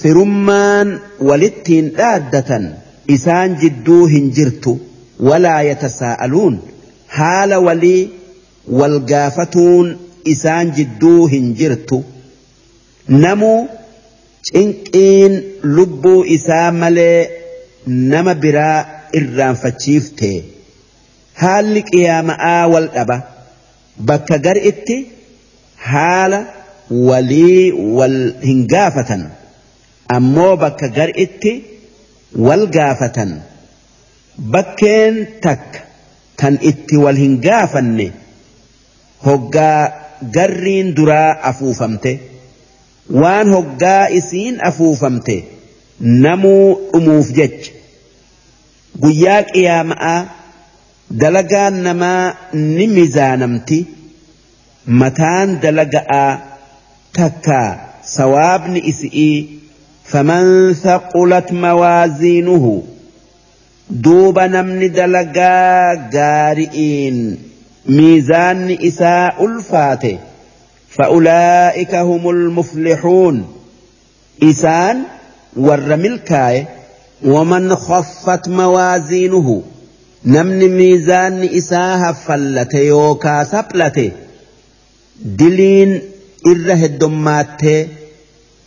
firummaan 0.00 0.88
walittiin 1.28 1.86
dhaaddatan 1.98 2.64
isaan 3.14 3.56
jidduu 3.62 4.06
hin 4.14 4.26
jirtu 4.38 4.72
walaa 5.28 5.60
yatasaa'aluun 5.70 6.54
haala 7.18 7.58
walii 7.66 8.02
wal 8.80 8.96
gaafatuun 9.12 9.86
isaan 10.34 10.72
jidduu 10.78 11.26
hin 11.32 11.46
jirtu. 11.60 11.98
Namuu 13.24 13.68
cinqiin 14.50 15.34
lubbuu 15.76 16.24
isaa 16.36 16.70
malee 16.82 17.20
nama 17.86 18.34
biraa 18.44 18.78
irraanfachiifte. 19.20 20.30
Haalli 21.42 21.82
qiyaama'aa 21.90 22.62
wal 22.74 22.88
dhaba 22.96 23.16
bakka 24.10 24.38
gar 24.48 24.58
itti 24.72 24.96
haala 25.90 26.40
walii 27.08 27.72
wal 27.98 28.18
hin 28.48 28.60
gaafatan. 28.74 29.22
Ammoo 30.16 30.52
bakka 30.64 30.88
gar 30.98 31.10
itti 31.24 31.52
wal 32.34 32.66
gaafatan. 32.76 33.30
Bakkeen 34.52 35.14
takka 35.44 35.80
tan 36.36 36.58
itti 36.70 36.96
wal 37.04 37.16
hin 37.16 37.34
gaafanne 37.46 38.06
hoggaa 39.26 39.80
garriin 40.34 40.94
duraa 40.96 41.30
afuufamte 41.50 42.12
waan 43.22 43.48
hoggaa 43.56 44.08
isiin 44.18 44.58
afuufamte 44.68 45.36
namuu 46.00 46.66
dhumuuf 46.92 47.28
jecha. 47.38 47.72
Guyyaa 49.02 49.42
qiyaama'aa 49.52 50.20
dalagaan 51.20 51.74
namaa 51.86 52.34
ni 52.52 52.86
mizaanamti 52.96 53.78
mataan 55.00 55.48
dalaga'aa 55.62 56.30
takkaa 57.18 57.68
sawaabni 58.16 58.80
isi'ii 58.92 59.36
فمن 60.08 60.74
ثقلت 60.74 61.52
موازينه 61.52 62.82
دوب 63.90 64.38
نمن 64.38 64.92
دلقا 64.92 65.94
قارئين 66.12 67.38
ميزان 67.86 68.76
إساء 68.82 69.46
الفاتح 69.46 70.18
فأولئك 70.90 71.94
هم 71.94 72.30
المفلحون. 72.30 73.44
إسان 74.42 75.02
ور 75.56 75.96
ملكاي 75.96 76.66
ومن 77.24 77.74
خفت 77.74 78.48
موازينه 78.48 79.62
نمن 80.24 80.76
ميزان 80.76 81.42
إساها 81.42 82.12
فلت 82.12 82.74
يوكا 82.74 83.44
سبلته 83.44 84.10
دلين 85.24 86.02
إره 86.46 86.84
الدمات 86.84 87.62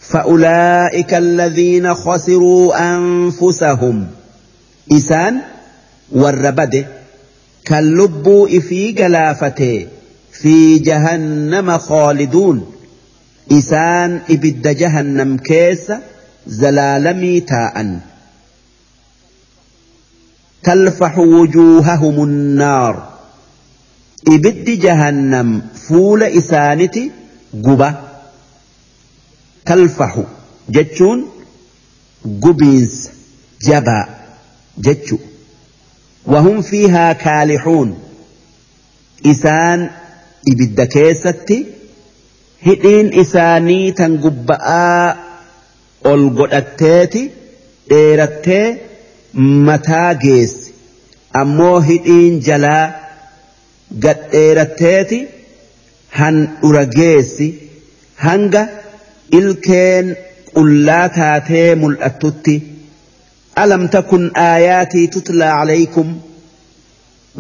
فأولئك 0.10 1.14
الذين 1.14 1.94
خسروا 1.94 2.96
أنفسهم. 2.96 4.08
إسان 4.92 5.42
والربد. 6.12 6.86
كاللب 7.66 8.60
في 8.70 8.92
جلافته 8.92 9.88
في 10.32 10.80
جهنم 10.80 11.78
خالدون. 11.78 12.72
إسان 13.52 14.22
إبد 14.30 14.68
جهنم 14.68 15.38
كيس 15.38 15.92
زلالمي 16.48 17.40
تاء 17.40 18.00
تلفح 20.64 21.20
وجوههم 21.20 22.24
النار. 22.24 23.10
إبد 24.28 24.70
جهنم 24.70 25.62
فول 25.88 26.24
إسانتي 26.24 27.12
قبة. 27.66 28.09
تلفح 29.70 30.20
جتشون 30.70 31.26
قبينس 32.44 33.10
جبا 33.62 34.00
جتشو 34.78 35.18
وهم 36.26 36.62
فيها 36.62 37.14
كالحون 37.14 37.98
إسان 39.26 39.90
إبد 40.48 40.82
كيستي 40.82 41.66
hidhiin 42.68 43.10
isaanii 43.22 43.92
tan 44.00 44.16
gubba'aa 44.24 45.04
ol 46.12 46.24
godhatteeti 46.40 47.22
dheerattee 47.92 48.66
mataa 49.68 50.10
geessi 50.24 50.74
ammoo 51.42 51.78
hidhiin 51.90 52.42
jalaa 52.48 52.84
gad 54.06 54.26
dheeratteeti 54.34 55.20
handhura 56.20 56.84
geessi 56.98 57.48
hanga 58.26 58.64
ilkeen 59.38 60.16
qullaa 60.56 61.10
taatee 61.18 61.76
mul'attutti 61.84 62.56
alam 63.64 63.84
takun 63.96 64.32
aayaatii 64.44 65.08
tutlaa 65.16 65.54
calaykum 65.60 66.10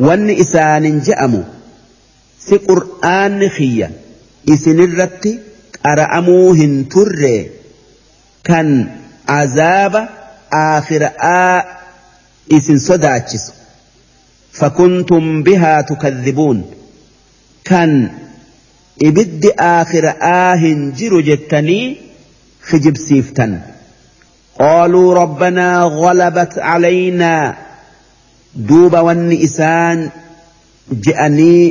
wanni 0.07 0.33
isaanin 0.43 0.97
je'amu 1.07 1.41
si 2.47 2.55
qur'aanni 2.69 3.49
kiyya 3.57 3.87
isinirratti 4.53 5.31
qara'amuu 5.85 6.47
hin 6.61 6.73
turre 6.95 7.35
kan 8.49 8.67
azaaba 9.41 10.01
aakhira'aa 10.63 11.55
isin 12.57 12.79
sodaachisu 12.89 13.51
فكنتم 14.59 15.43
بها 15.43 15.81
تكذبون 15.81 16.57
كان 17.63 18.09
ibiddi 19.07 19.49
aakhiraa 19.71 20.55
hin 20.63 20.79
jiru 21.01 21.19
jettanii 21.29 21.85
kijibsiiftan 22.69 23.53
qooluu 24.59 25.09
rabbanaa 25.19 25.89
ghalabat 25.99 26.51
calaynaa 26.67 27.45
duuba 28.71 28.99
wanni 29.07 29.35
isaan 29.47 29.99
je'anii 31.05 31.63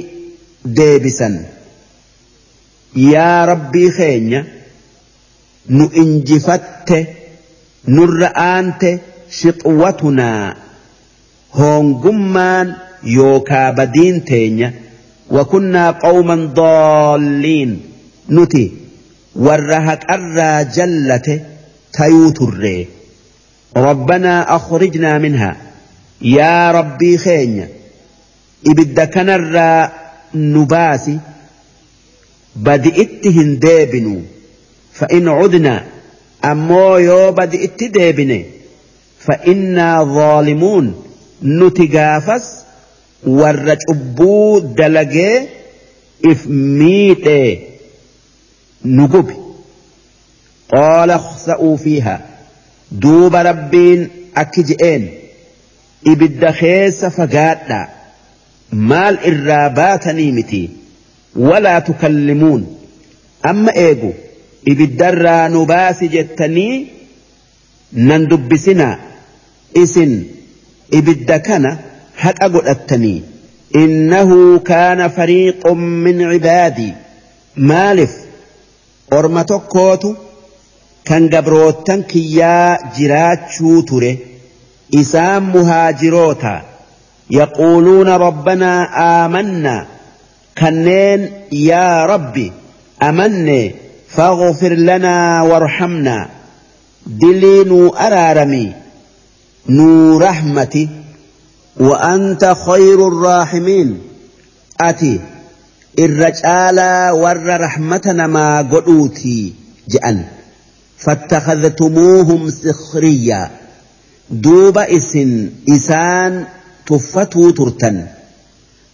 deebisan. 0.78 1.34
Yaa 3.12 3.46
rabbii 3.50 3.90
keenya 3.98 4.40
nu 5.76 5.84
injifatte 6.02 6.98
nurra 7.96 8.28
aante 8.44 8.90
shixwatunaa 9.38 10.44
hoongummaan 11.58 12.68
yookaa 13.16 13.66
badiin 13.80 14.20
teenya. 14.30 14.72
وكنا 15.30 15.90
قوما 15.90 16.34
ضالين. 16.54 17.80
نتي 18.30 18.72
ورها 19.36 19.94
قرى 19.94 20.64
جلته 20.64 21.40
تيوتر 21.92 22.86
ربنا 23.76 24.56
أخرجنا 24.56 25.18
منها. 25.18 25.56
يا 26.22 26.70
ربي 26.70 27.18
خين. 27.18 27.68
إبدا 28.66 29.04
كنر 29.04 29.88
نباسي. 30.34 31.18
بدئتهن 32.56 33.58
ديبنو. 33.58 34.20
فإن 34.92 35.28
عدنا. 35.28 35.84
أمو 36.44 36.96
يو 36.96 37.32
بدئت 37.32 37.84
ديبني. 37.84 38.44
فإنا 39.18 40.04
ظالمون. 40.04 41.02
نتقافس 41.42 42.67
warra 43.26 43.76
cubbuu 43.86 44.60
dalagee 44.78 45.48
if 46.30 46.46
miixee 46.46 47.68
nu 48.84 49.08
gubi 49.08 49.34
qaala 50.72 51.18
khsa'uu 51.26 51.76
fiihaa 51.84 52.20
duuba 53.02 53.42
rabbiin 53.50 54.00
akki 54.42 54.62
je'een 54.68 55.04
ibidda 56.12 56.52
keessa 56.60 57.10
fagaadhaa. 57.10 57.86
Maal 58.90 59.16
irraa 59.30 59.70
baatanii 59.70 60.32
miti? 60.32 60.70
Walaa 61.48 61.80
tukallimuun. 61.80 62.62
Amma 63.50 63.72
eegu 63.86 64.14
ibiddarraa 64.72 65.48
nu 65.48 65.66
baasi 65.66 66.08
jettanii 66.14 66.74
nan 67.92 68.28
dubbisinaa. 68.30 68.96
Isin 69.82 70.12
ibidda 70.98 71.38
kana 71.38 71.70
هل 72.20 72.34
أقدتني 72.42 73.22
إنه 73.76 74.58
كان 74.58 75.08
فريق 75.08 75.72
من 75.72 76.22
عبادي. 76.22 76.92
مالف. 77.56 78.10
أرمتك 79.12 79.60
كوتو 79.60 80.14
كان 81.04 81.28
قبروتن 81.28 82.02
كيا 82.02 82.78
جرات 82.98 83.38
إسام 84.94 85.52
مهاجروتا. 85.52 86.62
يقولون 87.30 88.08
ربنا 88.08 88.84
آمنا. 89.26 89.86
كنين 90.58 91.30
يا 91.52 92.06
ربي. 92.06 92.52
أمني. 93.02 93.74
فاغفر 94.08 94.72
لنا 94.72 95.42
وارحمنا. 95.42 96.28
دلي 97.06 97.64
نو 97.64 97.88
أرارمي. 97.88 98.72
نو 99.68 100.18
رحمتي. 100.18 100.88
وأنت 101.80 102.56
خير 102.66 103.08
الراحمين. 103.08 103.98
أتي 104.80 105.20
الرجال 105.98 107.10
ور 107.10 107.60
رحمتنا 107.60 108.26
ما 108.26 108.62
قلوتي 108.62 109.54
جأن 109.88 110.24
فاتخذتموهم 110.98 112.50
سخريا 112.50 113.50
دوب 114.30 114.78
إسن 114.78 115.50
إسان 115.68 116.46
تفتو 116.86 117.50
ترتن. 117.50 118.06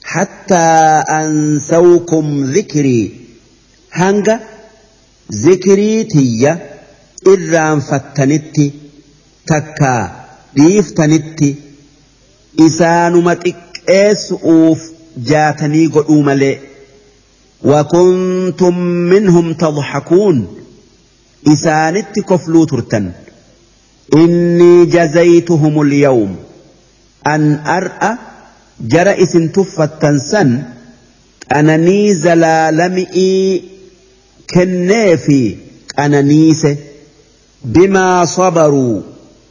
حتى 0.05 1.03
أنسوكم 1.11 2.45
ذكري. 2.45 3.20
هنگا 3.93 4.41
ذكري 5.32 6.05
تي. 6.05 6.57
فتنتي 7.80 8.72
تكا 9.47 10.11
ديفتنتي 10.57 11.64
isaanuma 12.67 13.35
xiqqeessu'uuf 13.45 14.81
jaatanii 15.33 15.89
godhuu 15.89 16.23
malee 16.23 16.57
وكنتم 17.65 18.79
منهم 18.85 19.53
تضحكون 19.53 20.47
إسانت 21.49 22.21
كفلو 22.21 22.65
ترتن 22.65 23.11
إني 24.15 24.87
جزيتهم 24.87 25.83
اليوم 25.83 26.37
أن 27.27 27.55
أرأى 27.67 28.17
جرى 28.81 29.23
إسن 29.23 29.53
تفتن 29.53 30.19
سن 30.19 30.63
أنني 31.53 32.15
زلالمئي 32.15 33.63
كنيفي 34.55 35.57
أننيس 35.99 36.67
بما 37.65 38.25
صبروا 38.25 39.01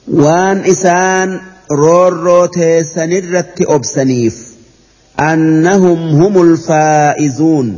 وان 0.07 0.57
إسان 0.57 1.41
roorroo 1.81 2.45
teessanirratti 2.57 3.63
obsaniif 3.75 4.35
annahum 5.31 6.01
humul 6.19 6.51
faa'izuun 6.67 7.69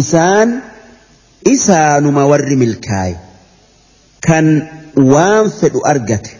isaan 0.00 0.50
isaanuma 1.54 2.22
warri 2.32 2.56
milkaaye 2.62 3.14
kan 4.26 4.46
waan 5.12 5.46
fedhu 5.58 5.80
argate 5.92 6.30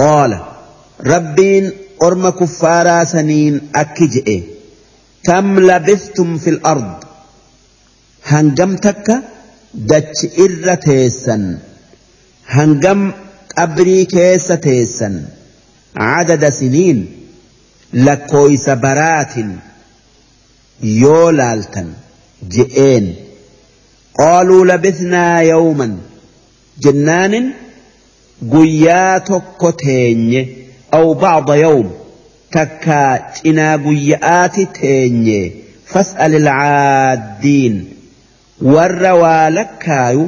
qaala 0.00 0.38
rabbiin 1.12 1.66
orma 2.06 2.30
kuffaaraa 2.40 3.04
saniin 3.14 3.54
akki 3.82 4.06
je'e 4.14 4.38
kam 5.28 5.46
labistum 5.68 6.30
fil 6.44 6.58
ard 6.72 6.90
hangam 8.30 8.72
takka 8.86 9.16
dachi 9.90 10.26
irra 10.44 10.76
teessan 10.86 11.44
hangam 12.56 13.00
qabrii 13.54 14.04
keessa 14.14 14.56
teessan 14.66 15.16
cadada 15.98 16.50
siniin 16.58 17.00
lakkooysa 18.06 18.76
baraatin 18.84 19.50
yoo 21.02 21.28
laaltan 21.38 21.88
je'een. 22.54 23.06
Qaaluu 24.18 24.64
labisnaa 24.70 25.42
yawman 25.52 25.92
jennaanin 26.84 27.46
guyyaa 28.52 29.20
tokko 29.30 29.72
teenye 29.84 30.42
aw 30.98 31.06
bacda 31.22 31.54
yawm 31.64 31.88
takkaa 32.56 33.12
cinaa 33.36 33.76
guyya'aati 33.86 34.64
teenye 34.80 35.40
fas'al 35.92 36.34
ilcaaddiin 36.40 37.76
warra 38.74 39.12
waa 39.22 39.46
lakkaayu 39.58 40.24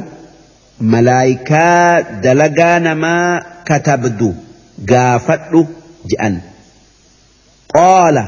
malaayikaa 0.81 2.01
dalagaa 2.23 2.79
namaa 2.87 3.41
katabdu 3.69 4.29
gaafadhu 4.91 5.61
je'an 6.11 6.35
qaala 7.75 8.23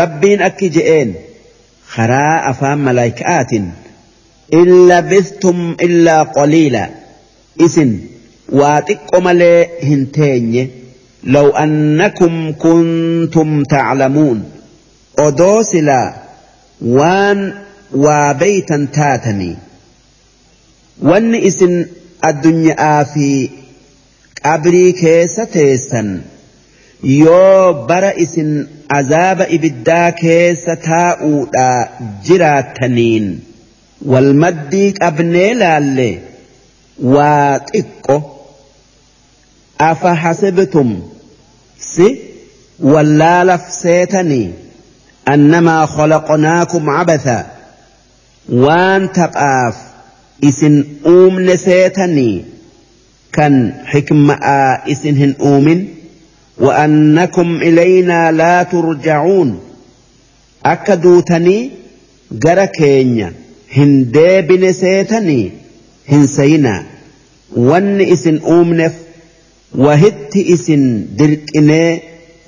rabbiin 0.00 0.42
akki 0.48 0.68
je'een 0.76 1.10
karaa 1.94 2.34
afaan 2.50 2.80
malaayikaatiin 2.88 3.66
in 4.60 4.68
labistum 4.88 5.58
illaa 5.86 6.24
qaliila 6.38 6.82
isin 7.66 7.92
waa 8.60 8.80
xiqqo 8.88 9.20
malee 9.28 9.60
hin 9.90 10.06
teenye 10.18 10.64
لو 11.26 11.50
أنكم 11.50 12.52
كنتم 12.52 13.62
تعلمون 13.62 14.44
أدوسلا 15.18 16.14
وان 16.82 17.54
وبيتا 17.94 18.88
تاتني 18.92 19.56
wanni 21.02 21.38
isin 21.50 21.74
addunyaa 22.28 23.04
fi 23.14 23.28
qabrii 24.42 24.92
keessa 25.00 25.46
teessan 25.56 26.08
yoo 27.02 27.74
bara 27.88 28.12
isin 28.24 28.50
azaaba 28.98 29.44
ibiddaa 29.56 30.12
keessa 30.20 30.76
taa'uudha 30.86 31.66
jiraattaniin 32.28 33.26
wal 34.12 34.30
maddii 34.44 34.92
qabnee 35.00 35.50
laalle 35.62 36.08
waa 37.16 37.58
xiqqo 37.72 38.16
afa 39.90 40.14
hasibtum 40.22 40.90
si 41.90 42.06
wallaalaf 42.92 43.64
seetanii 43.82 44.46
annamaa 45.34 45.82
khalaqnaakum 45.96 46.84
cabatha 46.96 47.38
waan 48.64 49.02
taphaaf 49.20 49.76
isin 50.49 50.75
uumne 51.15 51.57
seetanii 51.57 52.45
kan 53.31 53.73
xikma'aa 53.91 54.69
isin 54.93 55.15
hin 55.23 55.35
uumin 55.53 56.01
وأنكم 56.61 57.55
إلينا 57.61 58.31
لا 58.31 58.63
ترجعون 58.63 59.59
أكدوتني 60.65 61.69
جركينيا 62.31 63.33
هندي 63.73 64.73
سيتني 64.73 65.51
هنسينا 66.07 66.83
ون 67.55 68.01
إسن 68.01 68.37
أومنف 68.37 68.93
وهت 69.75 70.37
إسن 70.37 71.05
دركني 71.15 71.99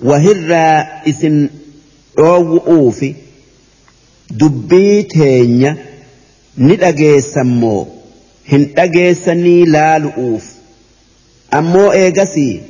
وهرا 0.03 0.85
إسن 1.09 1.49
أوفي 2.19 3.13
دبي 6.58 6.76
تينيا 6.76 6.76
ندأجيسمو 6.76 7.86
هندأجيسني 8.52 9.64
لا 9.64 9.98
لؤوف 9.98 10.44
أمو 11.54 11.92
إيجاسي 11.92 12.60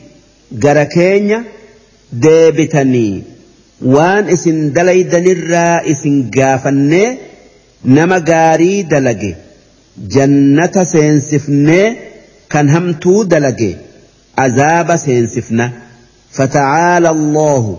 gara 0.53 0.87
keenya 0.87 1.45
deebitanii 2.13 3.25
waan 3.95 4.29
isin 4.29 4.73
dalaydanirraa 4.77 5.83
isin 5.93 6.31
gaafannee 6.37 7.19
nama 7.85 8.19
gaarii 8.21 8.83
dalage 8.93 9.37
jannata 10.15 10.85
seensifnee 10.85 11.97
kan 12.49 12.69
hamtuu 12.75 13.25
dalage 13.35 13.77
azaaba 14.45 14.99
seensifna 14.99 15.71
fata'aala 16.39 17.09
allahu 17.17 17.79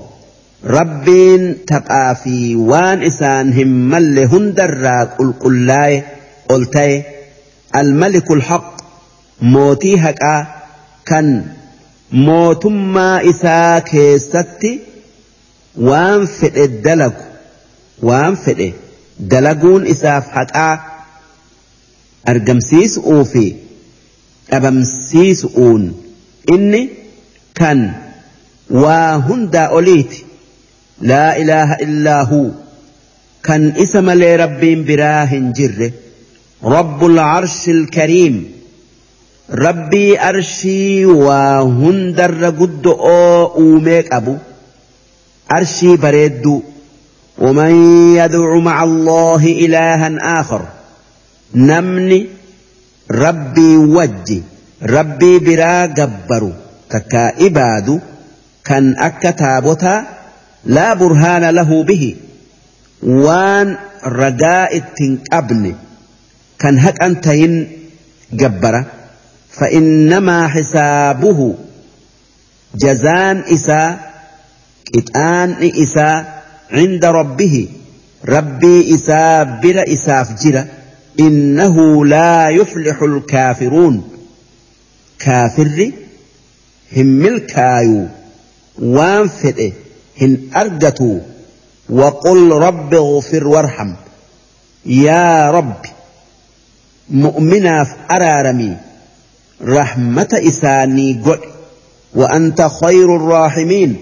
waan 2.72 3.02
isaan 3.10 3.54
hin 3.58 3.72
malle 3.92 4.26
hundarraa 4.34 5.06
qulqullaa'e 5.18 6.04
ol 6.56 6.64
ta'e 6.76 6.96
almalikul 7.82 8.42
haq 8.50 8.66
mootii 9.54 9.96
haqaa 10.06 10.40
kan 11.10 11.28
mootummaa 12.12 13.22
isaa 13.32 13.82
keessatti 13.92 14.72
waan 15.90 16.28
fedhe 16.38 16.68
dalagu 16.86 17.24
waan 18.10 18.36
fedhe 18.46 18.70
dalaguun 19.32 19.84
isaaf 19.96 20.26
haqaa 20.38 20.74
argamsiisu'uu 22.32 23.24
fi 23.34 23.46
dhabamsiisu'uun 24.52 25.84
inni 26.56 26.82
kan 27.60 27.80
waa 28.84 29.12
hundaa 29.28 29.70
oliiti 29.80 30.26
لا 31.02 31.38
إله 31.38 31.74
إلا 31.74 32.22
هو. 32.22 32.50
كان 33.44 33.74
إسم 33.78 34.10
لربي 34.10 34.76
براه 34.76 35.30
جره 35.34 35.92
رب 36.64 37.06
العرش 37.06 37.70
الكريم. 37.70 38.52
ربي 39.52 40.20
أرشي 40.20 41.06
وهندر 41.06 42.46
قد 42.46 42.88
أو 42.88 43.46
أوميك 43.56 44.14
أبو. 44.14 44.38
أرشي 45.52 45.98
بريد. 45.98 46.62
ومن 47.38 47.72
يدعو 48.16 48.60
مع 48.60 48.84
الله 48.84 49.44
إلها 49.46 50.40
آخر. 50.40 50.62
نمني 51.56 52.28
ربي 53.12 53.78
وجي 53.78 54.44
ربي 54.84 55.40
برا 55.40 55.86
جبر 55.86 56.54
تكا 56.90 57.46
إبادو. 57.46 58.00
كان 58.66 58.96
أكتابتا 58.98 60.19
لا 60.66 60.94
برهان 60.94 61.50
له 61.50 61.84
به. 61.84 62.16
وان 63.04 63.78
رجاء 64.06 64.78
التنقبن 64.78 65.76
كان 66.60 66.80
هك 66.80 67.04
أنتين 67.04 67.68
جبره 68.34 68.86
فإنما 69.52 70.48
حسابه 70.48 71.56
جزان 72.76 73.44
إساء 73.54 74.14
إتآن 74.96 75.72
إساء 75.84 76.44
عند 76.72 77.06
ربه. 77.06 77.68
ربي 78.28 78.96
إساء 78.96 79.44
بر 79.64 79.84
إساء 79.94 80.24
فجر. 80.24 80.66
إنه 81.20 82.06
لا 82.06 82.50
يفلح 82.50 83.02
الكافرون. 83.02 84.10
كافر 85.20 85.92
هم 86.98 87.26
الكايو 87.26 88.08
وانفئ 88.80 89.72
هن 90.22 90.38
أرجتوا 90.56 91.20
وقل 91.90 92.52
رب 92.52 92.94
اغفر 92.94 93.48
وارحم 93.48 93.94
يا 94.86 95.52
رب 95.52 95.86
مؤمنا 97.10 97.88
أرارمي 98.12 98.78
رحمة 99.62 100.28
إساني 100.34 101.22
قل 101.26 101.40
وأنت 102.16 102.70
خير 102.82 103.16
الراحمين. 103.16 103.96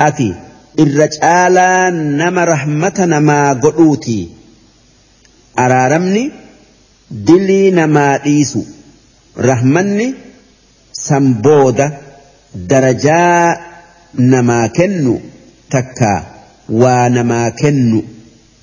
أتي 0.00 0.34
الرجالا 0.78 1.90
نما 1.90 2.44
رحمتنا 2.44 3.20
ما 3.20 3.52
قلوتي. 3.52 4.28
أرارمني 5.58 6.30
دلي 7.10 7.70
نما 7.70 8.24
إيسو 8.26 8.62
رحمني 9.38 10.14
سمبودة 10.92 11.92
درجاء 12.54 13.60
نما 14.14 14.66
كنو 15.72 15.80
تكا 15.80 16.14
ونما 16.68 17.48
كنو 17.48 18.02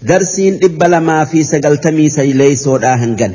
درسين 0.01 0.60
إبلا 0.64 0.99
ما 0.99 1.26
في 1.26 1.43
سقلتمي 1.43 2.10
سيليسو 2.10 2.76
هنجن 2.76 3.34